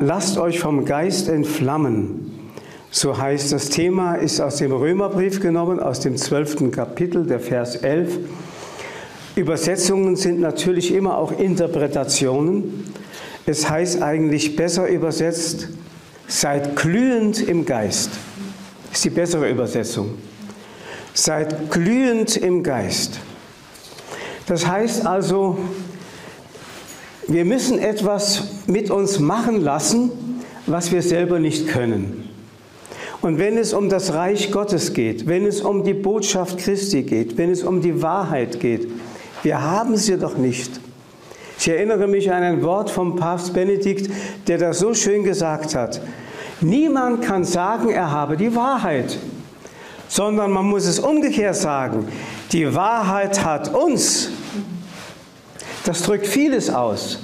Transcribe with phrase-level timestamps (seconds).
[0.00, 2.32] lasst euch vom Geist entflammen.
[2.90, 7.76] So heißt das Thema, ist aus dem Römerbrief genommen, aus dem zwölften Kapitel, der Vers
[7.76, 8.18] 11.
[9.36, 12.92] Übersetzungen sind natürlich immer auch Interpretationen.
[13.46, 15.68] Es heißt eigentlich besser übersetzt,
[16.26, 18.10] seid glühend im Geist.
[18.92, 20.14] Ist die bessere Übersetzung.
[21.14, 23.20] Seid glühend im Geist.
[24.46, 25.58] Das heißt also,
[27.30, 30.10] wir müssen etwas mit uns machen lassen,
[30.66, 32.28] was wir selber nicht können.
[33.22, 37.38] Und wenn es um das Reich Gottes geht, wenn es um die Botschaft Christi geht,
[37.38, 38.88] wenn es um die Wahrheit geht,
[39.44, 40.80] wir haben sie doch nicht.
[41.58, 44.10] Ich erinnere mich an ein Wort vom Papst Benedikt,
[44.48, 46.00] der das so schön gesagt hat.
[46.60, 49.18] Niemand kann sagen, er habe die Wahrheit,
[50.08, 52.08] sondern man muss es umgekehrt sagen.
[52.50, 54.30] Die Wahrheit hat uns
[55.84, 57.20] das drückt vieles aus.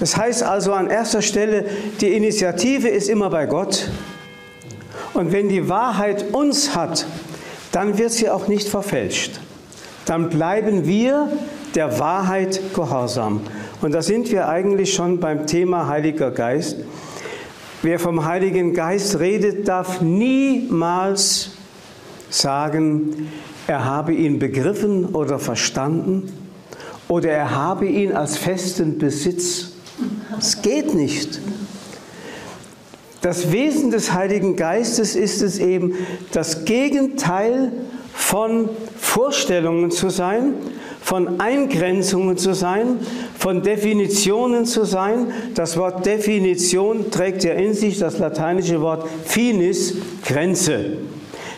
[0.00, 1.64] Das heißt also an erster Stelle,
[2.00, 3.88] die Initiative ist immer bei Gott.
[5.14, 7.06] Und wenn die Wahrheit uns hat,
[7.72, 9.40] dann wird sie auch nicht verfälscht.
[10.04, 11.30] Dann bleiben wir
[11.74, 13.40] der Wahrheit gehorsam.
[13.80, 16.76] Und da sind wir eigentlich schon beim Thema Heiliger Geist.
[17.82, 21.52] Wer vom Heiligen Geist redet, darf niemals
[22.30, 23.30] sagen,
[23.66, 26.32] er habe ihn begriffen oder verstanden
[27.08, 29.72] oder er habe ihn als festen Besitz.
[30.38, 31.40] Es geht nicht.
[33.20, 35.94] Das Wesen des Heiligen Geistes ist es eben,
[36.30, 37.72] das Gegenteil
[38.14, 40.54] von Vorstellungen zu sein,
[41.00, 42.98] von Eingrenzungen zu sein,
[43.36, 45.32] von Definitionen zu sein.
[45.54, 50.98] Das Wort Definition trägt ja in sich das lateinische Wort finis, Grenze.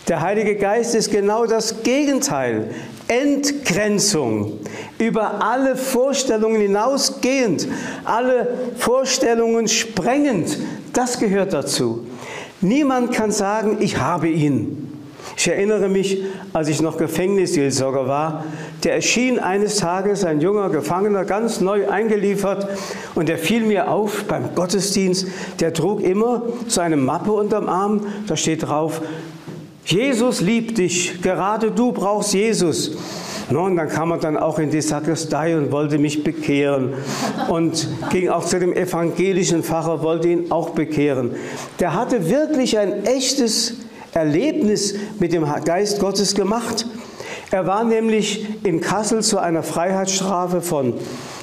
[0.09, 2.70] Der Heilige Geist ist genau das Gegenteil.
[3.11, 4.61] Entgrenzung,
[4.98, 7.67] über alle Vorstellungen hinausgehend,
[8.05, 10.56] alle Vorstellungen sprengend,
[10.92, 12.06] das gehört dazu.
[12.61, 14.86] Niemand kann sagen, ich habe ihn.
[15.36, 18.45] Ich erinnere mich, als ich noch Gefängnisseelsorger war,
[18.85, 22.68] der erschien eines Tages ein junger Gefangener, ganz neu eingeliefert,
[23.14, 25.27] und der fiel mir auf beim Gottesdienst.
[25.58, 29.01] Der trug immer so eine Mappe unterm Arm, da steht drauf,
[29.90, 32.92] Jesus liebt dich, gerade du brauchst Jesus.
[33.51, 36.92] und dann kam er dann auch in die Sakristei und wollte mich bekehren
[37.48, 41.33] und ging auch zu dem evangelischen Pfarrer, wollte ihn auch bekehren.
[41.80, 43.79] Der hatte wirklich ein echtes
[44.12, 46.86] Erlebnis mit dem Geist Gottes gemacht.
[47.50, 50.95] Er war nämlich in Kassel zu einer Freiheitsstrafe von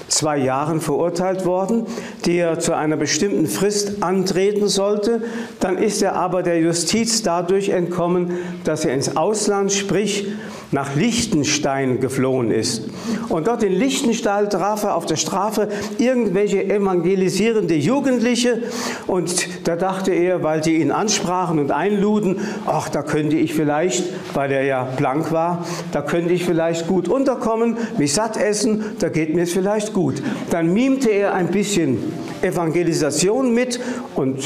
[0.08, 1.86] zwei Jahren verurteilt worden,
[2.26, 5.22] die er zu einer bestimmten Frist antreten sollte.
[5.60, 8.32] Dann ist er aber der Justiz dadurch entkommen,
[8.64, 10.28] dass er ins Ausland, sprich
[10.72, 12.84] nach Liechtenstein geflohen ist.
[13.30, 18.64] Und dort in Liechtenstein traf er auf der Strafe irgendwelche evangelisierende Jugendliche
[19.08, 24.04] und da dachte er, weil die ihn ansprachen und einluden, ach, da könnte ich vielleicht,
[24.34, 29.10] weil er ja blank war, da könnte ich vielleicht gut unterkommen, mich satt essen, da
[29.10, 30.22] geht mir es vielleicht gut.
[30.50, 31.98] Dann mimte er ein bisschen
[32.42, 33.80] Evangelisation mit
[34.16, 34.44] und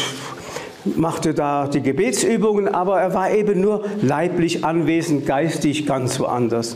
[0.86, 6.75] machte da die Gebetsübungen, aber er war eben nur leiblich anwesend, geistig ganz woanders.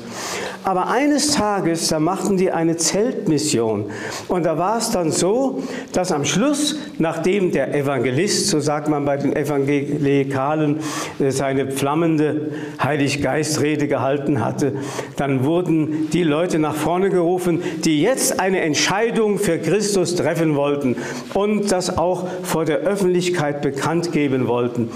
[0.64, 3.86] Aber eines Tages, da machten die eine Zeltmission
[4.28, 5.62] und da war es dann so,
[5.92, 10.80] dass am Schluss, nachdem der Evangelist, so sagt man bei den Evangelikalen,
[11.20, 12.52] äh, seine flammende
[12.82, 14.74] Heiliggeist-Rede gehalten hatte,
[15.18, 20.96] dann wurden die Leute nach vorne gerufen, die jetzt eine Entscheidung für Christus treffen wollten
[21.34, 24.90] und das auch vor der Öffentlichkeit bekannt geben wollten.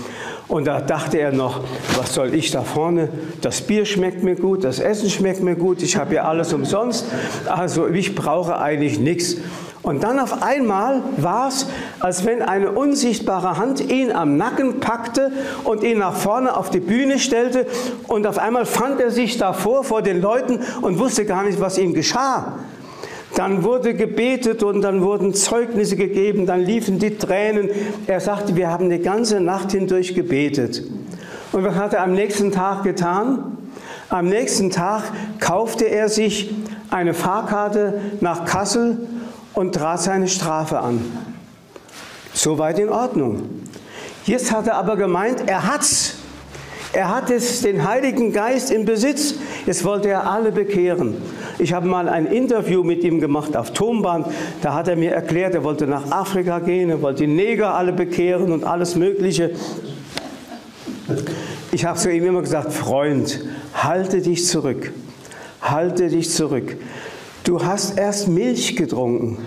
[0.48, 1.62] Und da dachte er noch,
[1.96, 3.10] was soll ich da vorne?
[3.42, 7.06] Das Bier schmeckt mir gut, das Essen schmeckt mir gut, ich habe ja alles umsonst,
[7.46, 9.38] also ich brauche eigentlich nichts.
[9.82, 11.68] Und dann auf einmal war es,
[12.00, 15.32] als wenn eine unsichtbare Hand ihn am Nacken packte
[15.64, 17.66] und ihn nach vorne auf die Bühne stellte.
[18.08, 21.78] Und auf einmal fand er sich davor vor den Leuten und wusste gar nicht, was
[21.78, 22.60] ihm geschah.
[23.40, 27.70] Dann wurde gebetet und dann wurden Zeugnisse gegeben, dann liefen die Tränen.
[28.06, 30.84] Er sagte, wir haben die ganze Nacht hindurch gebetet.
[31.54, 33.58] Und was hat er am nächsten Tag getan?
[34.10, 35.04] Am nächsten Tag
[35.40, 36.54] kaufte er sich
[36.90, 39.08] eine Fahrkarte nach Kassel
[39.54, 41.00] und trat seine Strafe an.
[42.34, 43.44] Soweit in Ordnung.
[44.26, 46.16] Jetzt hat er aber gemeint, er hat's.
[46.92, 49.36] Er hat jetzt den Heiligen Geist im Besitz.
[49.66, 51.16] Jetzt wollte er alle bekehren.
[51.60, 54.28] Ich habe mal ein Interview mit ihm gemacht auf Tonband.
[54.62, 57.92] Da hat er mir erklärt, er wollte nach Afrika gehen, er wollte die Neger alle
[57.92, 59.52] bekehren und alles Mögliche.
[61.74, 64.94] Ich habe zu ihm immer gesagt, Freund, halte dich zurück.
[65.62, 66.78] Halte dich zurück.
[67.44, 69.38] Du hast erst Milch getrunken.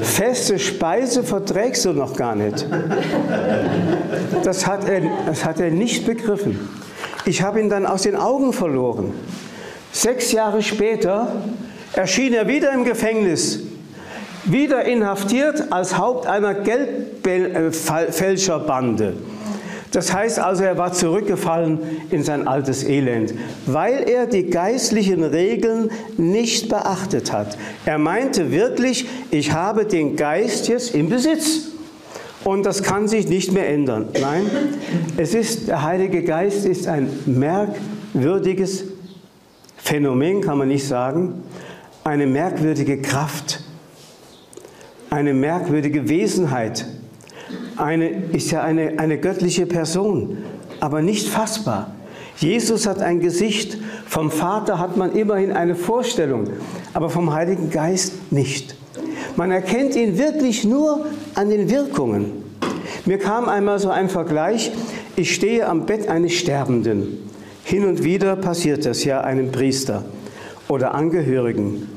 [0.00, 2.66] Feste Speise verträgst du noch gar nicht.
[4.42, 6.68] Das hat er, das hat er nicht begriffen.
[7.24, 9.12] Ich habe ihn dann aus den Augen verloren.
[9.96, 11.32] Sechs Jahre später
[11.94, 13.60] erschien er wieder im Gefängnis,
[14.44, 19.14] wieder inhaftiert als Haupt einer Geldfälscherbande.
[19.92, 21.78] Das heißt also, er war zurückgefallen
[22.10, 23.32] in sein altes Elend,
[23.64, 27.56] weil er die geistlichen Regeln nicht beachtet hat.
[27.86, 31.68] Er meinte wirklich, ich habe den Geist jetzt im Besitz.
[32.44, 34.08] Und das kann sich nicht mehr ändern.
[34.20, 34.44] Nein,
[35.16, 38.84] es ist, der Heilige Geist ist ein merkwürdiges
[39.86, 41.44] Phänomen, kann man nicht sagen,
[42.02, 43.60] eine merkwürdige Kraft,
[45.10, 46.84] eine merkwürdige Wesenheit,
[47.76, 50.38] eine, ist ja eine, eine göttliche Person,
[50.80, 51.94] aber nicht fassbar.
[52.36, 53.78] Jesus hat ein Gesicht,
[54.08, 56.48] vom Vater hat man immerhin eine Vorstellung,
[56.92, 58.74] aber vom Heiligen Geist nicht.
[59.36, 61.06] Man erkennt ihn wirklich nur
[61.36, 62.32] an den Wirkungen.
[63.04, 64.72] Mir kam einmal so ein Vergleich,
[65.14, 67.25] ich stehe am Bett eines Sterbenden.
[67.66, 70.04] Hin und wieder passiert das ja einem Priester
[70.68, 71.88] oder Angehörigen.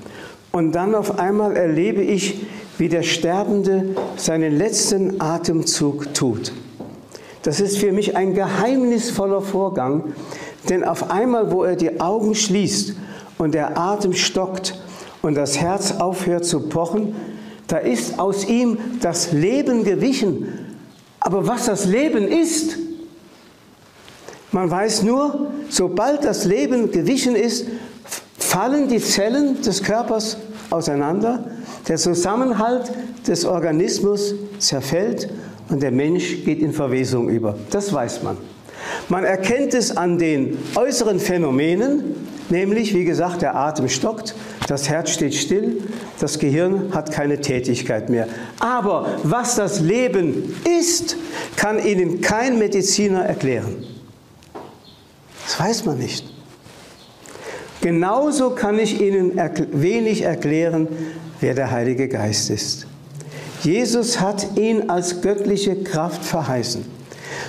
[0.51, 2.41] Und dann auf einmal erlebe ich,
[2.79, 6.53] wie der Sterbende seinen letzten Atemzug tut.
[7.43, 10.05] Das ist für mich ein geheimnisvoller Vorgang,
[10.69, 12.95] denn auf einmal, wo er die Augen schließt
[13.37, 14.73] und der Atem stockt
[15.21, 17.13] und das Herz aufhört zu pochen,
[17.67, 20.47] da ist aus ihm das Leben gewichen.
[21.19, 22.75] Aber was das Leben ist,
[24.51, 27.67] man weiß nur, sobald das Leben gewichen ist,
[28.37, 30.37] fallen die Zellen des Körpers
[30.69, 31.43] auseinander
[31.87, 32.91] der Zusammenhalt
[33.27, 35.29] des Organismus zerfällt
[35.69, 37.55] und der Mensch geht in Verwesung über.
[37.71, 38.37] Das weiß man.
[39.09, 42.15] Man erkennt es an den äußeren Phänomenen,
[42.49, 44.35] nämlich, wie gesagt, der Atem stockt,
[44.67, 45.83] das Herz steht still,
[46.19, 48.27] das Gehirn hat keine Tätigkeit mehr.
[48.59, 51.17] Aber was das Leben ist,
[51.55, 53.83] kann Ihnen kein Mediziner erklären.
[55.49, 56.31] Das weiß man nicht.
[57.81, 59.41] Genauso kann ich Ihnen
[59.71, 60.87] wenig erklären,
[61.39, 62.85] wer der Heilige Geist ist.
[63.63, 66.85] Jesus hat ihn als göttliche Kraft verheißen.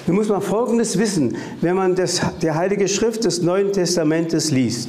[0.07, 4.89] Nun muss man Folgendes wissen, wenn man das, die Heilige Schrift des Neuen Testamentes liest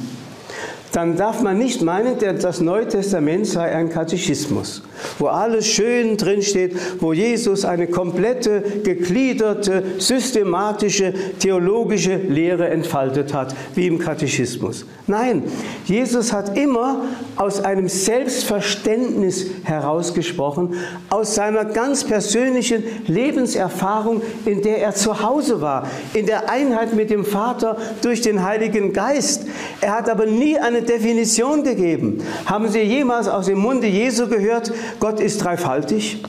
[0.92, 4.82] dann darf man nicht meinen, das Neue Testament sei ein Katechismus,
[5.18, 13.86] wo alles schön drinsteht, wo Jesus eine komplette, gegliederte, systematische, theologische Lehre entfaltet hat, wie
[13.86, 14.84] im Katechismus.
[15.06, 15.44] Nein,
[15.86, 17.02] Jesus hat immer
[17.36, 20.74] aus einem Selbstverständnis herausgesprochen,
[21.08, 27.10] aus seiner ganz persönlichen Lebenserfahrung, in der er zu Hause war, in der Einheit mit
[27.10, 29.46] dem Vater durch den Heiligen Geist.
[29.80, 32.22] Er hat aber nie eine Definition gegeben.
[32.46, 36.22] Haben Sie jemals aus dem Munde Jesu gehört, Gott ist dreifaltig?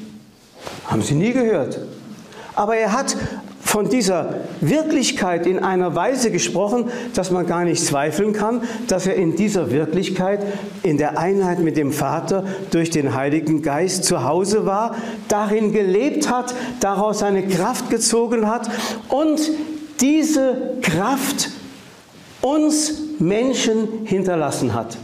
[0.88, 1.80] Haben Sie nie gehört.
[2.56, 3.16] Aber er hat
[3.74, 9.16] von dieser Wirklichkeit in einer Weise gesprochen, dass man gar nicht zweifeln kann, dass er
[9.16, 10.46] in dieser Wirklichkeit,
[10.84, 14.96] in der Einheit mit dem Vater durch den Heiligen Geist zu Hause war,
[15.28, 18.70] darin gelebt hat, daraus seine Kraft gezogen hat
[19.10, 19.42] und
[20.02, 21.50] diese Kraft
[22.42, 24.98] uns Menschen hinterlassen hat.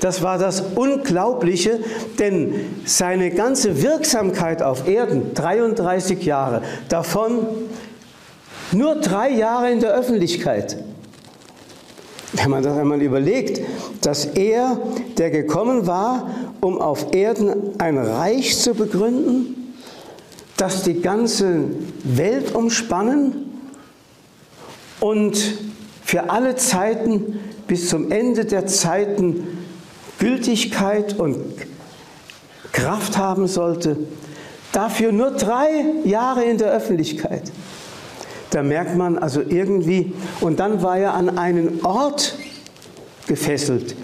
[0.00, 1.80] Das war das Unglaubliche,
[2.18, 2.54] denn
[2.84, 7.46] seine ganze Wirksamkeit auf Erden, 33 Jahre, davon
[8.70, 10.76] nur drei Jahre in der Öffentlichkeit.
[12.32, 13.60] Wenn man das einmal überlegt,
[14.02, 14.78] dass er,
[15.16, 16.30] der gekommen war,
[16.60, 19.74] um auf Erden ein Reich zu begründen,
[20.56, 21.64] das die ganze
[22.04, 23.50] Welt umspannen
[25.00, 25.58] und
[26.08, 29.46] für alle Zeiten bis zum Ende der Zeiten
[30.18, 31.36] Gültigkeit und
[32.72, 33.98] Kraft haben sollte,
[34.72, 37.52] dafür nur drei Jahre in der Öffentlichkeit.
[38.48, 42.38] Da merkt man also irgendwie, und dann war er an einen Ort
[43.26, 43.94] gefesselt.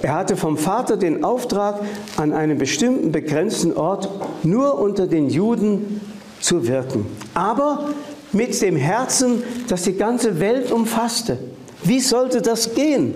[0.00, 1.80] Er hatte vom Vater den Auftrag,
[2.16, 4.08] an einem bestimmten begrenzten Ort
[4.44, 6.00] nur unter den Juden
[6.40, 7.04] zu wirken.
[7.34, 7.88] Aber
[8.32, 11.38] mit dem Herzen, das die ganze Welt umfasste.
[11.84, 13.14] Wie sollte das gehen?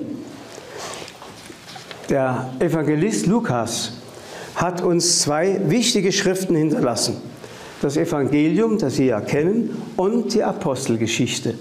[2.08, 3.92] Der Evangelist Lukas
[4.54, 7.16] hat uns zwei wichtige Schriften hinterlassen.
[7.80, 11.54] Das Evangelium, das Sie ja kennen, und die Apostelgeschichte.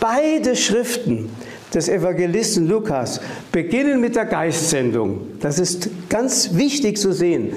[0.00, 1.30] Beide Schriften
[1.72, 3.20] des Evangelisten Lukas
[3.52, 5.20] beginnen mit der Geistsendung.
[5.40, 7.52] Das ist ganz wichtig zu sehen.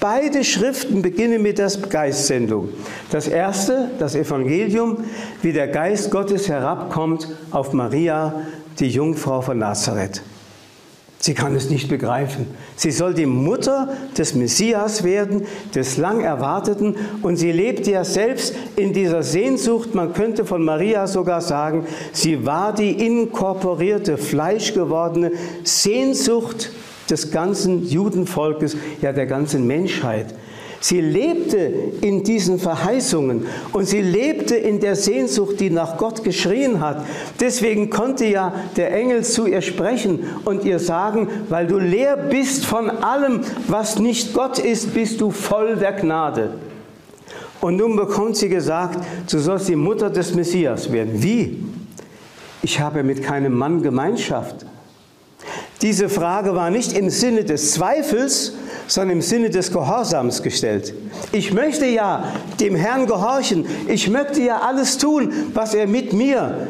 [0.00, 2.70] Beide Schriften beginnen mit der Geistsendung.
[3.10, 5.04] Das erste, das Evangelium,
[5.42, 8.46] wie der Geist Gottes herabkommt auf Maria,
[8.78, 10.22] die Jungfrau von Nazareth.
[11.22, 12.46] Sie kann es nicht begreifen.
[12.76, 16.96] Sie soll die Mutter des Messias werden, des lang erwarteten.
[17.20, 19.94] Und sie lebte ja selbst in dieser Sehnsucht.
[19.94, 26.70] Man könnte von Maria sogar sagen, sie war die inkorporierte, fleischgewordene Sehnsucht
[27.10, 30.34] des ganzen Judenvolkes, ja der ganzen Menschheit.
[30.82, 31.58] Sie lebte
[32.00, 37.04] in diesen Verheißungen und sie lebte in der Sehnsucht, die nach Gott geschrien hat.
[37.38, 42.64] Deswegen konnte ja der Engel zu ihr sprechen und ihr sagen, weil du leer bist
[42.64, 46.54] von allem, was nicht Gott ist, bist du voll der Gnade.
[47.60, 51.22] Und nun bekommt sie gesagt, du sollst die Mutter des Messias werden.
[51.22, 51.62] Wie?
[52.62, 54.64] Ich habe mit keinem Mann Gemeinschaft.
[55.82, 58.52] Diese Frage war nicht im Sinne des Zweifels,
[58.86, 60.92] sondern im Sinne des Gehorsams gestellt.
[61.32, 63.64] Ich möchte ja dem Herrn gehorchen.
[63.88, 66.68] Ich möchte ja alles tun, was er mit mir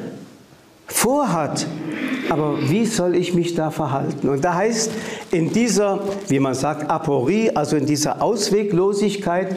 [0.86, 1.66] vorhat.
[2.28, 4.28] Aber wie soll ich mich da verhalten?
[4.28, 4.92] Und da heißt
[5.32, 9.56] in dieser, wie man sagt, Aporie, also in dieser Ausweglosigkeit,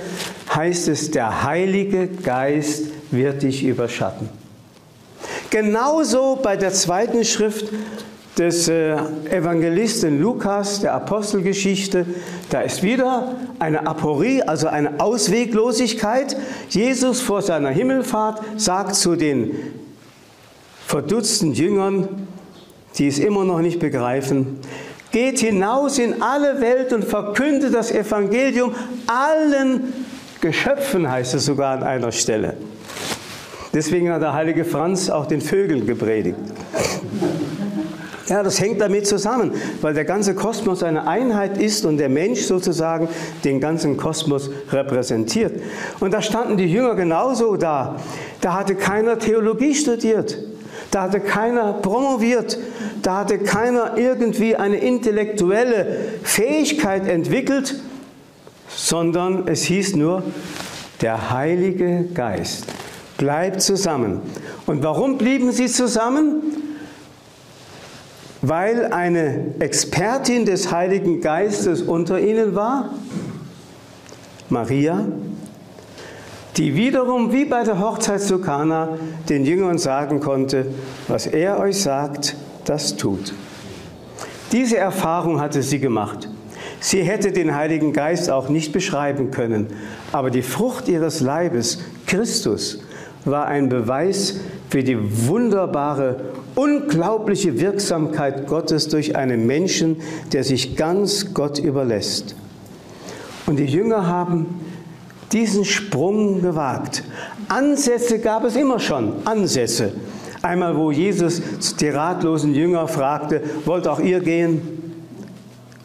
[0.53, 4.29] heißt es, der Heilige Geist wird dich überschatten.
[5.51, 7.65] Genauso bei der zweiten Schrift
[8.38, 8.96] des äh,
[9.30, 12.06] Evangelisten Lukas, der Apostelgeschichte,
[12.50, 16.36] da ist wieder eine Aporie, also eine Ausweglosigkeit.
[16.70, 19.52] Jesus vor seiner Himmelfahrt sagt zu den
[20.88, 22.28] verdutzten Jüngern,
[22.98, 24.60] die es immer noch nicht begreifen,
[25.12, 28.74] geht hinaus in alle Welt und verkündet das Evangelium
[29.06, 29.94] allen
[30.42, 32.58] Geschöpfen, heißt es sogar an einer Stelle.
[33.74, 36.38] Deswegen hat der heilige Franz auch den Vögeln gepredigt.
[38.27, 39.51] Ja, das hängt damit zusammen,
[39.82, 43.10] weil der ganze Kosmos eine Einheit ist und der Mensch sozusagen
[43.44, 45.62] den ganzen Kosmos repräsentiert.
[46.00, 47.98] Und da standen die Jünger genauso da.
[48.39, 50.38] Da hatte keiner Theologie studiert.
[50.89, 52.58] Da hatte keiner promoviert.
[53.01, 57.75] Da hatte keiner irgendwie eine intellektuelle Fähigkeit entwickelt,
[58.70, 60.24] sondern es hieß nur,
[61.01, 62.68] der Heilige Geist
[63.18, 64.22] bleibt zusammen.
[64.65, 66.42] Und warum blieben sie zusammen?
[68.44, 72.90] Weil eine Expertin des Heiligen Geistes unter ihnen war,
[74.50, 75.06] Maria,
[76.58, 78.98] die wiederum wie bei der Hochzeit zu Kana
[79.30, 80.68] den Jüngern sagen konnte,
[81.08, 82.36] was er euch sagt,
[82.66, 83.34] das tut.
[84.52, 86.30] Diese Erfahrung hatte sie gemacht.
[86.82, 89.68] Sie hätte den Heiligen Geist auch nicht beschreiben können,
[90.12, 92.84] aber die Frucht ihres Leibes, Christus,
[93.24, 94.98] war ein Beweis für die
[95.28, 99.98] wunderbare unglaubliche Wirksamkeit Gottes durch einen Menschen,
[100.31, 102.36] der sich ganz Gott überlässt.
[103.45, 104.62] Und die Jünger haben
[105.31, 107.03] diesen Sprung gewagt.
[107.50, 109.93] Ansätze gab es immer schon, Ansätze.
[110.41, 111.41] Einmal, wo Jesus
[111.79, 114.83] die ratlosen Jünger fragte, wollt auch ihr gehen?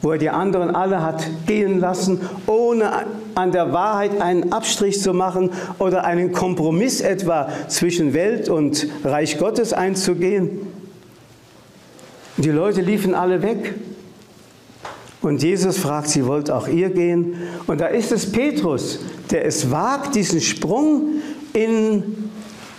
[0.00, 5.12] Wo er die anderen alle hat gehen lassen, ohne an der Wahrheit einen Abstrich zu
[5.12, 10.60] machen oder einen Kompromiss etwa zwischen Welt und Reich Gottes einzugehen.
[12.36, 13.74] Die Leute liefen alle weg.
[15.20, 17.34] Und Jesus fragt, sie wollt auch ihr gehen?
[17.66, 19.00] Und da ist es Petrus,
[19.30, 21.20] der es wagt, diesen Sprung
[21.52, 22.30] in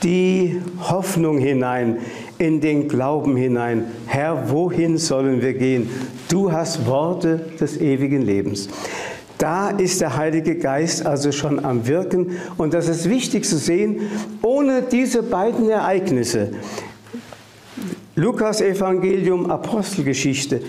[0.03, 1.97] die Hoffnung hinein,
[2.39, 3.85] in den Glauben hinein.
[4.07, 5.89] Herr, wohin sollen wir gehen?
[6.29, 8.69] Du hast Worte des ewigen Lebens.
[9.37, 12.37] Da ist der Heilige Geist also schon am Wirken.
[12.57, 14.01] Und das ist wichtig zu sehen,
[14.41, 16.51] ohne diese beiden Ereignisse,
[18.15, 20.61] Lukas Evangelium, Apostelgeschichte,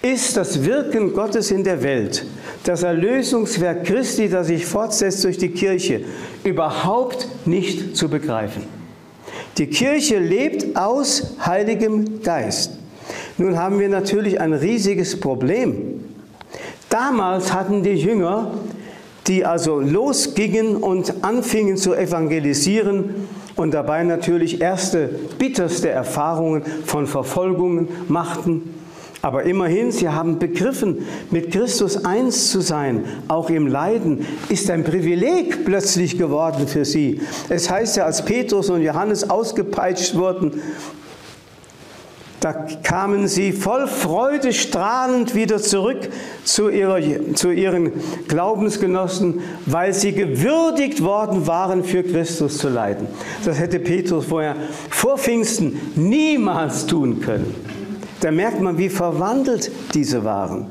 [0.00, 2.26] ist das Wirken Gottes in der Welt,
[2.64, 6.04] das Erlösungswerk Christi, das sich fortsetzt durch die Kirche,
[6.44, 8.75] überhaupt nicht zu begreifen.
[9.58, 12.72] Die Kirche lebt aus Heiligem Geist.
[13.38, 16.04] Nun haben wir natürlich ein riesiges Problem.
[16.90, 18.50] Damals hatten die Jünger,
[19.26, 25.08] die also losgingen und anfingen zu evangelisieren und dabei natürlich erste
[25.38, 28.75] bitterste Erfahrungen von Verfolgungen machten.
[29.26, 34.84] Aber immerhin, sie haben begriffen, mit Christus eins zu sein, auch im Leiden, ist ein
[34.84, 37.20] Privileg plötzlich geworden für sie.
[37.48, 40.62] Es heißt ja, als Petrus und Johannes ausgepeitscht wurden,
[42.38, 42.52] da
[42.84, 46.08] kamen sie voll Freude strahlend wieder zurück
[46.44, 47.00] zu, ihrer,
[47.34, 47.90] zu ihren
[48.28, 53.08] Glaubensgenossen, weil sie gewürdigt worden waren, für Christus zu leiden.
[53.44, 54.54] Das hätte Petrus vorher
[54.88, 57.75] vor Pfingsten niemals tun können.
[58.20, 60.66] Da merkt man, wie verwandelt diese waren.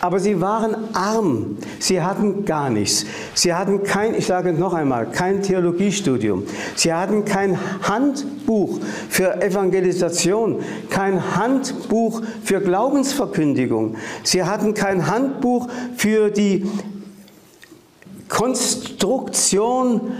[0.00, 1.58] Aber sie waren arm.
[1.78, 3.04] Sie hatten gar nichts.
[3.34, 6.44] Sie hatten kein, ich sage noch einmal, kein Theologiestudium.
[6.74, 13.96] Sie hatten kein Handbuch für Evangelisation, kein Handbuch für Glaubensverkündigung.
[14.22, 16.66] Sie hatten kein Handbuch für die
[18.28, 20.12] Konstruktion,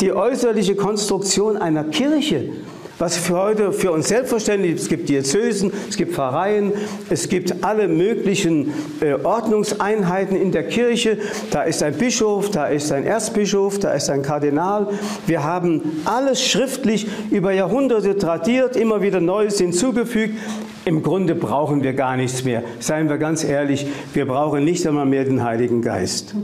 [0.00, 2.52] die äußerliche Konstruktion einer Kirche.
[2.98, 6.72] Was für heute für uns selbstverständlich ist, es gibt Diözesen, es gibt Pfarreien,
[7.10, 11.18] es gibt alle möglichen äh, Ordnungseinheiten in der Kirche.
[11.52, 14.88] Da ist ein Bischof, da ist ein Erzbischof, da ist ein Kardinal.
[15.26, 20.36] Wir haben alles schriftlich über Jahrhunderte tradiert, immer wieder Neues hinzugefügt.
[20.84, 22.64] Im Grunde brauchen wir gar nichts mehr.
[22.80, 26.34] Seien wir ganz ehrlich, wir brauchen nicht einmal mehr den Heiligen Geist.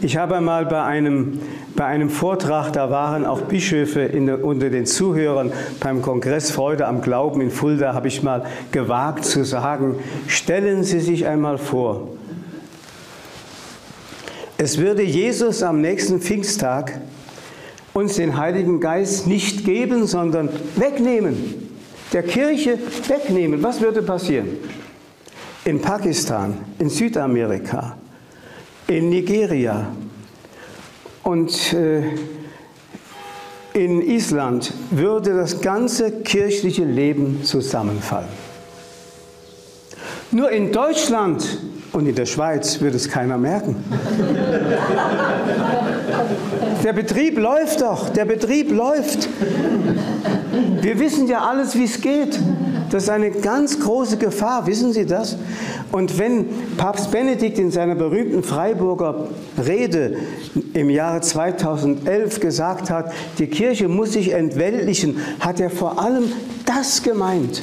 [0.00, 1.40] Ich habe einmal bei einem,
[1.76, 7.02] bei einem Vortrag, da waren auch Bischöfe in, unter den Zuhörern beim Kongress Freude am
[7.02, 12.08] Glauben in Fulda, habe ich mal gewagt zu sagen, stellen Sie sich einmal vor,
[14.58, 16.98] es würde Jesus am nächsten Pfingsttag
[17.92, 21.36] uns den Heiligen Geist nicht geben, sondern wegnehmen,
[22.12, 23.62] der Kirche wegnehmen.
[23.62, 24.48] Was würde passieren?
[25.66, 27.98] In Pakistan, in Südamerika,
[28.86, 29.88] in Nigeria
[31.26, 32.04] und äh,
[33.72, 38.28] in Island würde das ganze kirchliche Leben zusammenfallen.
[40.30, 41.58] Nur in Deutschland
[41.92, 43.76] und in der Schweiz würde es keiner merken.
[46.84, 49.28] Der Betrieb läuft doch, der Betrieb läuft.
[50.82, 52.38] Wir wissen ja alles, wie es geht.
[52.90, 55.36] Das ist eine ganz große Gefahr, wissen Sie das?
[55.92, 59.28] Und wenn Papst Benedikt in seiner berühmten Freiburger
[59.64, 60.16] Rede
[60.72, 66.32] im Jahre 2011 gesagt hat, die Kirche muss sich entweltlichen, hat er vor allem
[66.64, 67.62] das gemeint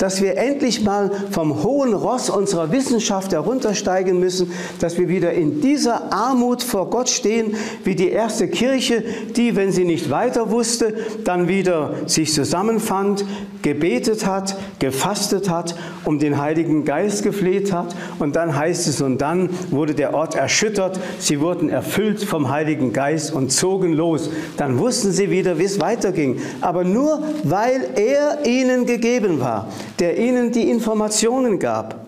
[0.00, 5.60] dass wir endlich mal vom hohen Ross unserer Wissenschaft heruntersteigen müssen, dass wir wieder in
[5.60, 7.54] dieser Armut vor Gott stehen,
[7.84, 9.04] wie die erste Kirche,
[9.36, 13.26] die, wenn sie nicht weiter wusste, dann wieder sich zusammenfand,
[13.62, 15.74] gebetet hat, gefastet hat,
[16.06, 17.94] um den Heiligen Geist gefleht hat.
[18.18, 22.94] Und dann heißt es, und dann wurde der Ort erschüttert, sie wurden erfüllt vom Heiligen
[22.94, 24.30] Geist und zogen los.
[24.56, 26.40] Dann wussten sie wieder, wie es weiterging.
[26.62, 32.06] Aber nur weil er ihnen gegeben war der ihnen die Informationen gab.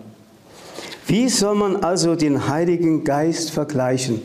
[1.07, 4.21] Wie soll man also den Heiligen Geist vergleichen?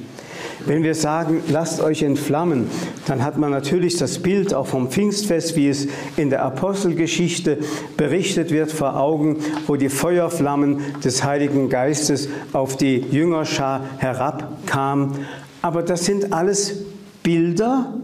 [0.65, 2.69] Wenn wir sagen, lasst euch entflammen,
[3.07, 7.59] dann hat man natürlich das Bild auch vom Pfingstfest, wie es in der Apostelgeschichte
[7.97, 15.27] berichtet wird, vor Augen, wo die Feuerflammen des Heiligen Geistes auf die Jüngerschar herabkamen.
[15.63, 16.75] Aber das sind alles
[17.23, 17.95] Bilder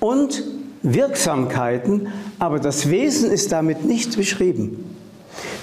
[0.00, 0.42] und
[0.92, 4.84] Wirksamkeiten, aber das Wesen ist damit nicht beschrieben.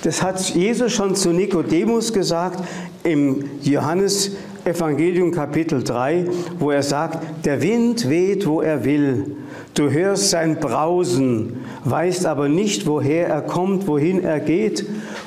[0.03, 2.63] Das hat Jesus schon zu Nikodemus gesagt
[3.03, 4.31] im Johannes
[4.65, 6.25] Evangelium Kapitel 3,
[6.59, 9.36] wo er sagt, der Wind weht, wo er will.
[9.73, 14.86] Du hörst sein Brausen, weißt aber nicht, woher er kommt, wohin er geht.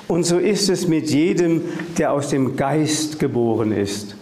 [0.08, 1.62] Und so ist es mit jedem,
[1.98, 4.14] der aus dem Geist geboren ist.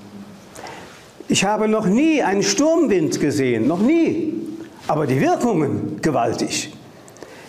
[1.28, 4.43] Ich habe noch nie einen Sturmwind gesehen, noch nie,
[4.86, 6.70] aber die Wirkungen gewaltig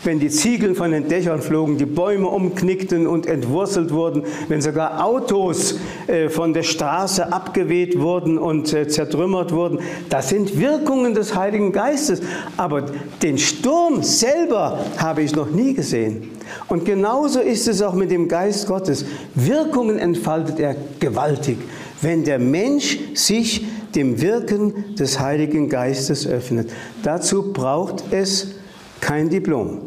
[0.05, 5.03] wenn die Ziegel von den Dächern flogen, die Bäume umknickten und entwurzelt wurden, wenn sogar
[5.03, 5.75] Autos
[6.07, 9.79] äh, von der Straße abgeweht wurden und äh, zertrümmert wurden.
[10.09, 12.21] Das sind Wirkungen des Heiligen Geistes.
[12.57, 12.83] Aber
[13.21, 16.31] den Sturm selber habe ich noch nie gesehen.
[16.67, 19.05] Und genauso ist es auch mit dem Geist Gottes.
[19.33, 21.57] Wirkungen entfaltet er gewaltig,
[22.01, 26.71] wenn der Mensch sich dem Wirken des Heiligen Geistes öffnet.
[27.03, 28.55] Dazu braucht es
[29.01, 29.81] kein Diplom.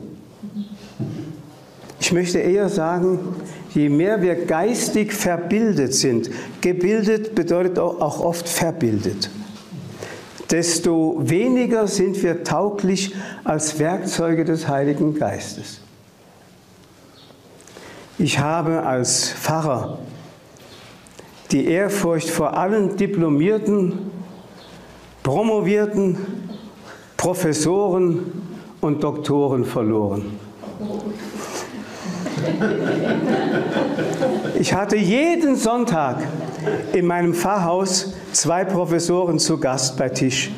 [2.00, 3.18] Ich möchte eher sagen,
[3.74, 9.30] je mehr wir geistig verbildet sind, gebildet bedeutet auch oft verbildet,
[10.50, 15.80] desto weniger sind wir tauglich als Werkzeuge des Heiligen Geistes.
[18.16, 19.98] Ich habe als Pfarrer
[21.50, 24.10] die Ehrfurcht vor allen diplomierten,
[25.22, 26.16] promovierten
[27.16, 28.32] Professoren
[28.80, 30.38] und Doktoren verloren.
[34.58, 36.22] Ich hatte jeden Sonntag
[36.92, 40.50] in meinem Pfarrhaus zwei Professoren zu Gast bei Tisch,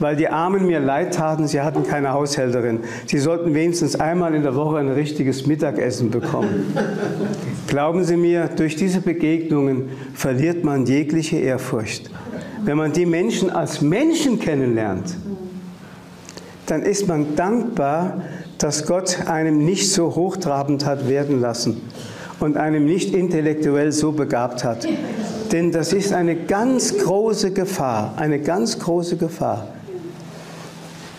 [0.00, 2.80] weil die Armen mir leid taten, sie hatten keine Haushälterin.
[3.06, 6.74] Sie sollten wenigstens einmal in der Woche ein richtiges Mittagessen bekommen.
[7.68, 12.10] Glauben Sie mir, durch diese Begegnungen verliert man jegliche Ehrfurcht.
[12.64, 15.14] Wenn man die Menschen als Menschen kennenlernt,
[16.66, 18.22] dann ist man dankbar,
[18.58, 21.80] dass Gott einem nicht so hochtrabend hat werden lassen
[22.38, 24.86] und einem nicht intellektuell so begabt hat.
[25.52, 29.68] Denn das ist eine ganz große Gefahr, eine ganz große Gefahr.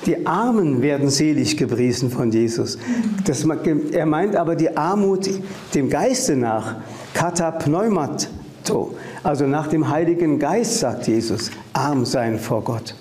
[0.05, 2.77] Die Armen werden selig gepriesen von Jesus.
[3.25, 3.45] Das,
[3.91, 5.29] er meint aber die Armut
[5.75, 6.77] dem Geiste nach,
[7.13, 12.95] katapneumato, also nach dem Heiligen Geist, sagt Jesus, arm sein vor Gott.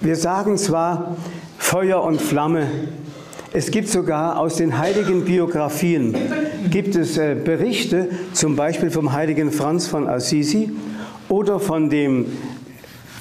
[0.00, 1.16] Wir sagen zwar
[1.58, 2.66] Feuer und Flamme,
[3.52, 6.16] es gibt sogar aus den heiligen Biografien
[6.70, 10.72] gibt es äh, Berichte, zum Beispiel vom heiligen Franz von Assisi
[11.28, 12.26] oder von dem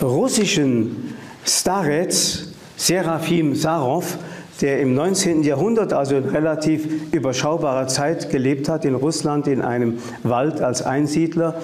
[0.02, 1.14] russischen
[1.46, 2.53] Starets,
[2.84, 4.18] Serafim Sarov,
[4.60, 5.44] der im 19.
[5.44, 11.62] Jahrhundert, also in relativ überschaubarer Zeit gelebt hat, in Russland in einem Wald als Einsiedler.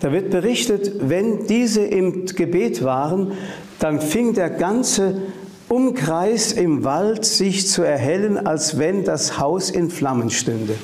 [0.00, 3.32] Da wird berichtet, wenn diese im Gebet waren,
[3.80, 5.20] dann fing der ganze
[5.68, 10.76] Umkreis im Wald sich zu erhellen, als wenn das Haus in Flammen stünde.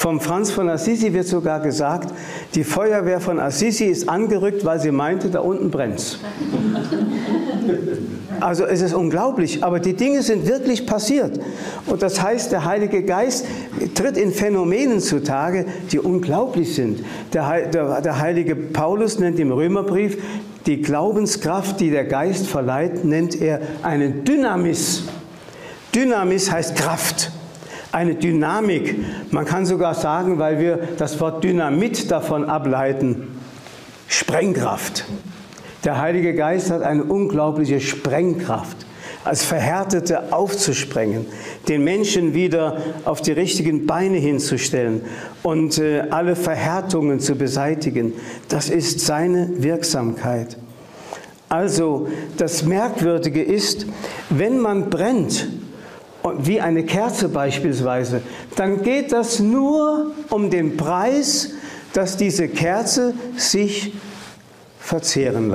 [0.00, 2.14] Vom Franz von Assisi wird sogar gesagt,
[2.54, 6.18] die Feuerwehr von Assisi ist angerückt, weil sie meinte, da unten brennt
[8.40, 11.38] Also es ist unglaublich, aber die Dinge sind wirklich passiert.
[11.84, 13.44] Und das heißt, der Heilige Geist
[13.94, 17.04] tritt in Phänomenen zutage, die unglaublich sind.
[17.34, 20.16] Der, der, der heilige Paulus nennt im Römerbrief
[20.64, 25.02] die Glaubenskraft, die der Geist verleiht, nennt er eine Dynamis.
[25.94, 27.32] Dynamis heißt Kraft
[27.92, 28.96] eine Dynamik.
[29.30, 33.28] Man kann sogar sagen, weil wir das Wort Dynamit davon ableiten,
[34.08, 35.04] Sprengkraft.
[35.84, 38.76] Der Heilige Geist hat eine unglaubliche Sprengkraft,
[39.24, 41.26] als Verhärtete aufzusprengen,
[41.68, 45.02] den Menschen wieder auf die richtigen Beine hinzustellen
[45.42, 48.12] und äh, alle Verhärtungen zu beseitigen.
[48.48, 50.56] Das ist seine Wirksamkeit.
[51.48, 53.86] Also das Merkwürdige ist,
[54.28, 55.48] wenn man brennt,
[56.38, 58.22] wie eine Kerze beispielsweise,
[58.56, 61.50] dann geht das nur um den Preis,
[61.92, 63.94] dass diese Kerze sich
[64.78, 65.54] verzehren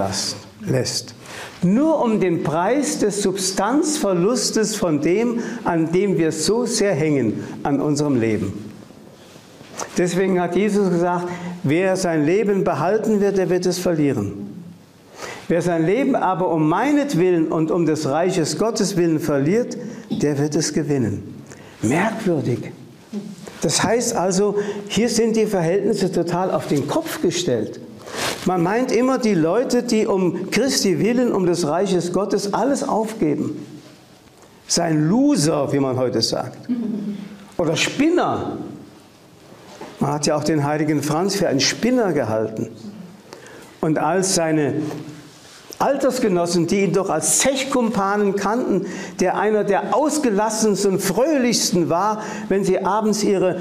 [0.61, 1.15] lässt.
[1.61, 7.81] Nur um den Preis des Substanzverlustes von dem, an dem wir so sehr hängen, an
[7.81, 8.71] unserem Leben.
[9.97, 11.27] Deswegen hat Jesus gesagt,
[11.63, 14.44] wer sein Leben behalten wird, der wird es verlieren.
[15.47, 19.77] Wer sein Leben aber um meinetwillen und um des Reiches Gottes willen verliert,
[20.09, 21.43] der wird es gewinnen.
[21.81, 22.71] Merkwürdig.
[23.61, 27.79] Das heißt also, hier sind die Verhältnisse total auf den Kopf gestellt.
[28.45, 33.65] Man meint immer, die Leute, die um Christi willen, um des Reiches Gottes alles aufgeben,
[34.67, 36.57] sein Loser, wie man heute sagt,
[37.57, 38.57] oder Spinner.
[39.99, 42.69] Man hat ja auch den heiligen Franz für einen Spinner gehalten.
[43.81, 44.73] Und als seine
[45.79, 48.85] Altersgenossen, die ihn doch als Zechkumpanen kannten,
[49.19, 53.57] der einer der ausgelassensten fröhlichsten war, wenn sie abends ihre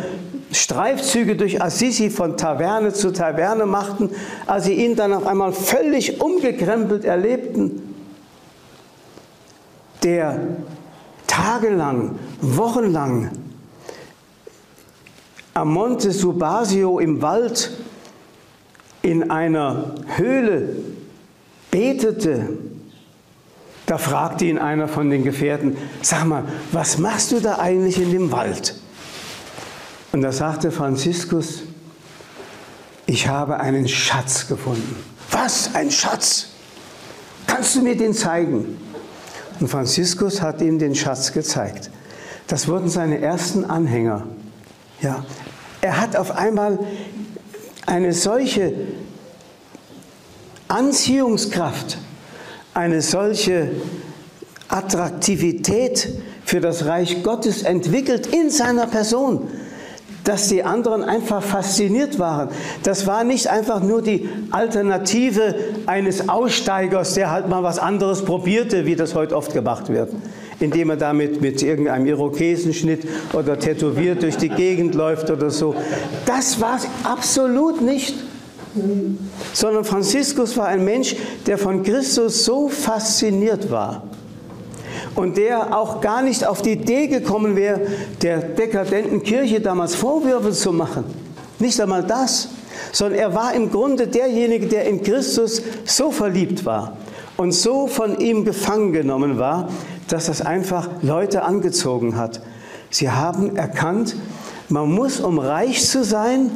[0.52, 4.10] Streifzüge durch Assisi von Taverne zu Taverne machten,
[4.46, 7.94] als sie ihn dann auf einmal völlig umgekrempelt erlebten,
[10.04, 10.38] der
[11.26, 13.30] tagelang, wochenlang
[15.54, 17.70] am Monte Subasio im Wald
[19.02, 20.76] in einer Höhle
[21.74, 22.50] betete,
[23.86, 28.12] da fragte ihn einer von den Gefährten, sag mal, was machst du da eigentlich in
[28.12, 28.76] dem Wald?
[30.12, 31.64] Und da sagte Franziskus,
[33.06, 34.94] ich habe einen Schatz gefunden.
[35.32, 35.74] Was?
[35.74, 36.50] Ein Schatz?
[37.48, 38.78] Kannst du mir den zeigen?
[39.58, 41.90] Und Franziskus hat ihm den Schatz gezeigt.
[42.46, 44.28] Das wurden seine ersten Anhänger.
[45.00, 45.24] Ja.
[45.80, 46.78] Er hat auf einmal
[47.84, 48.72] eine solche
[50.68, 51.98] Anziehungskraft,
[52.72, 53.70] eine solche
[54.68, 56.08] Attraktivität
[56.44, 59.48] für das Reich Gottes entwickelt in seiner Person,
[60.24, 62.48] dass die anderen einfach fasziniert waren.
[62.82, 65.54] Das war nicht einfach nur die Alternative
[65.86, 70.10] eines Aussteigers, der halt mal was anderes probierte, wie das heute oft gemacht wird,
[70.60, 75.74] indem er damit mit irgendeinem Irokesenschnitt oder tätowiert durch die Gegend läuft oder so.
[76.24, 78.14] Das war es absolut nicht
[79.52, 84.02] sondern Franziskus war ein Mensch, der von Christus so fasziniert war
[85.14, 87.80] und der auch gar nicht auf die Idee gekommen wäre,
[88.22, 91.04] der dekadenten Kirche damals Vorwürfe zu machen.
[91.58, 92.48] Nicht einmal das,
[92.92, 96.96] sondern er war im Grunde derjenige, der in Christus so verliebt war
[97.36, 99.68] und so von ihm gefangen genommen war,
[100.08, 102.40] dass das einfach Leute angezogen hat.
[102.90, 104.16] Sie haben erkannt,
[104.68, 106.50] man muss, um reich zu sein,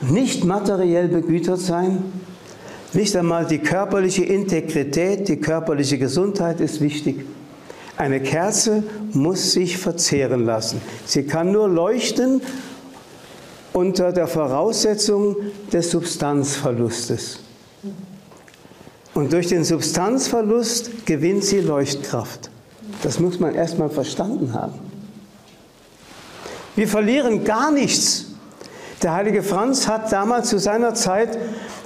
[0.00, 2.04] nicht materiell begütert sein,
[2.92, 7.24] nicht einmal die körperliche Integrität, die körperliche Gesundheit ist wichtig,
[7.96, 8.82] Eine Kerze
[9.12, 10.80] muss sich verzehren lassen.
[11.06, 12.42] Sie kann nur leuchten
[13.72, 15.36] unter der Voraussetzung
[15.72, 17.40] des Substanzverlustes.
[19.14, 22.50] Und durch den Substanzverlust gewinnt sie Leuchtkraft.
[23.02, 24.74] Das muss man erstmal verstanden haben.
[26.74, 28.25] Wir verlieren gar nichts.
[29.02, 31.38] Der heilige Franz hat damals zu seiner Zeit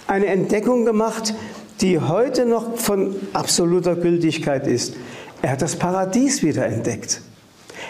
[0.06, 1.34] eine Entdeckung gemacht,
[1.80, 4.94] die heute noch von absoluter Gültigkeit ist.
[5.42, 7.22] Er hat das Paradies wieder entdeckt.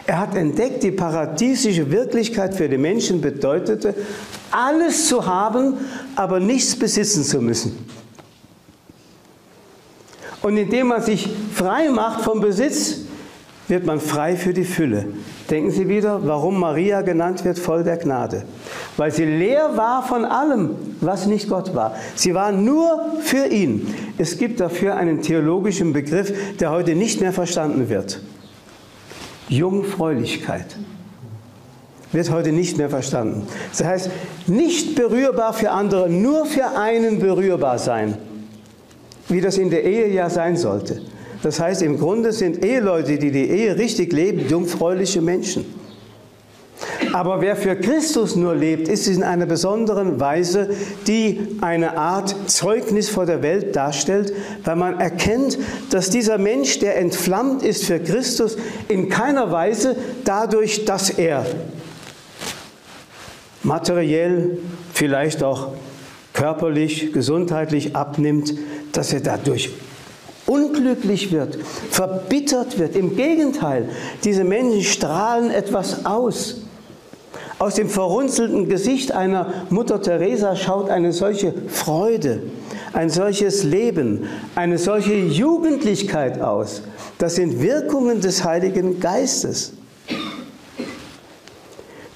[0.06, 3.94] Er hat entdeckt, die paradiesische Wirklichkeit für die Menschen bedeutete,
[4.50, 5.74] alles zu haben,
[6.16, 7.86] aber nichts besitzen zu müssen.
[10.42, 13.00] Und indem man sich frei macht vom Besitz,
[13.68, 15.06] wird man frei für die Fülle.
[15.50, 18.44] Denken Sie wieder, warum Maria genannt wird voll der Gnade.
[18.96, 21.94] Weil sie leer war von allem, was nicht Gott war.
[22.14, 23.94] Sie war nur für ihn.
[24.18, 28.20] Es gibt dafür einen theologischen Begriff, der heute nicht mehr verstanden wird.
[29.48, 30.76] Jungfräulichkeit
[32.12, 33.46] wird heute nicht mehr verstanden.
[33.70, 34.10] Das heißt,
[34.46, 38.16] nicht berührbar für andere, nur für einen berührbar sein,
[39.28, 41.02] wie das in der Ehe ja sein sollte.
[41.42, 45.64] Das heißt, im Grunde sind Eheleute, die die Ehe richtig leben, jungfräuliche Menschen.
[47.12, 50.70] Aber wer für Christus nur lebt, ist in einer besonderen Weise,
[51.06, 54.32] die eine Art Zeugnis vor der Welt darstellt,
[54.64, 55.58] weil man erkennt,
[55.90, 58.56] dass dieser Mensch, der entflammt ist für Christus,
[58.88, 61.44] in keiner Weise dadurch, dass er
[63.62, 64.58] materiell,
[64.92, 65.72] vielleicht auch
[66.32, 68.54] körperlich, gesundheitlich abnimmt,
[68.92, 69.70] dass er dadurch
[70.46, 71.58] unglücklich wird,
[71.90, 72.96] verbittert wird.
[72.96, 73.88] Im Gegenteil,
[74.24, 76.62] diese Menschen strahlen etwas aus.
[77.60, 82.42] Aus dem verrunzelten Gesicht einer Mutter Teresa schaut eine solche Freude,
[82.94, 86.80] ein solches Leben, eine solche Jugendlichkeit aus.
[87.18, 89.74] Das sind Wirkungen des Heiligen Geistes.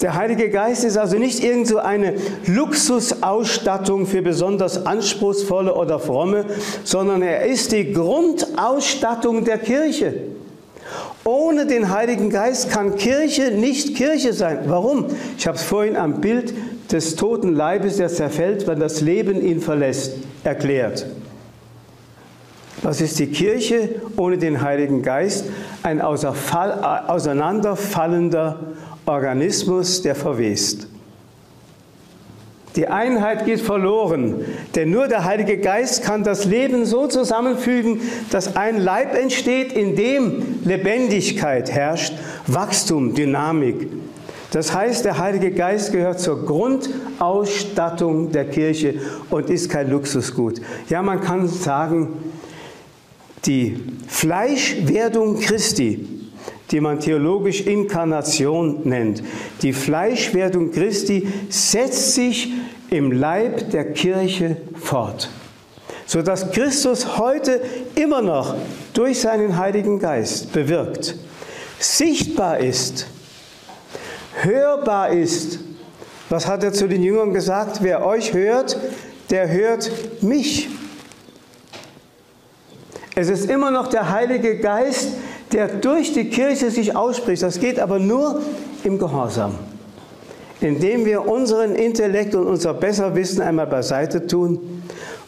[0.01, 2.15] Der Heilige Geist ist also nicht irgend so eine
[2.47, 6.47] Luxusausstattung für besonders anspruchsvolle oder fromme,
[6.85, 10.15] sondern er ist die Grundausstattung der Kirche.
[11.25, 14.59] Ohne den Heiligen Geist kann Kirche nicht Kirche sein.
[14.67, 15.07] Warum?
[15.39, 16.53] Ich habe es vorhin am Bild
[16.93, 21.07] des toten Leibes, der zerfällt, wenn das Leben ihn verlässt, erklärt.
[22.83, 25.47] Was ist die Kirche ohne den Heiligen Geist?
[25.83, 28.61] Ein auseinanderfallender
[29.07, 30.89] Organismus, der verwest.
[32.77, 38.57] Die Einheit geht verloren, denn nur der Heilige Geist kann das Leben so zusammenfügen, dass
[38.57, 42.15] ein Leib entsteht, in dem Lebendigkeit herrscht,
[42.49, 43.89] Wachstum, Dynamik.
[44.51, 48.95] Das heißt, der Heilige Geist gehört zur Grundausstattung der Kirche
[49.31, 50.61] und ist kein Luxusgut.
[50.89, 52.09] Ja, man kann sagen,
[53.47, 56.09] die Fleischwerdung Christi
[56.75, 59.23] die man theologisch Inkarnation nennt.
[59.63, 62.53] Die Fleischwerdung Christi setzt sich
[62.91, 65.31] im Leib der Kirche fort,
[66.05, 67.61] sodass Christus heute
[67.95, 68.57] immer noch
[68.93, 71.15] durch seinen Heiligen Geist bewirkt,
[71.79, 73.07] sichtbar ist,
[74.43, 75.61] hörbar ist.
[76.29, 77.85] Was hat er zu den Jüngern gesagt?
[77.85, 78.77] Wer euch hört,
[79.31, 80.69] der hört mich.
[83.15, 85.11] Es ist immer noch der Heilige Geist,
[85.55, 87.43] der durch die Kirche sich ausspricht.
[87.43, 88.43] Das geht aber nur
[88.83, 89.55] im Gehorsam,
[90.61, 94.83] indem wir unseren Intellekt und unser Besserwissen einmal beiseite tun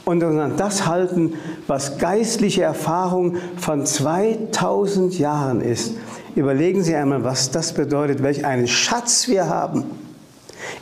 [0.05, 1.35] und uns an das halten,
[1.69, 5.95] was geistliche Erfahrung von 2000 Jahren ist.
[6.35, 9.85] Überlegen Sie einmal, was das bedeutet, welch einen Schatz wir haben.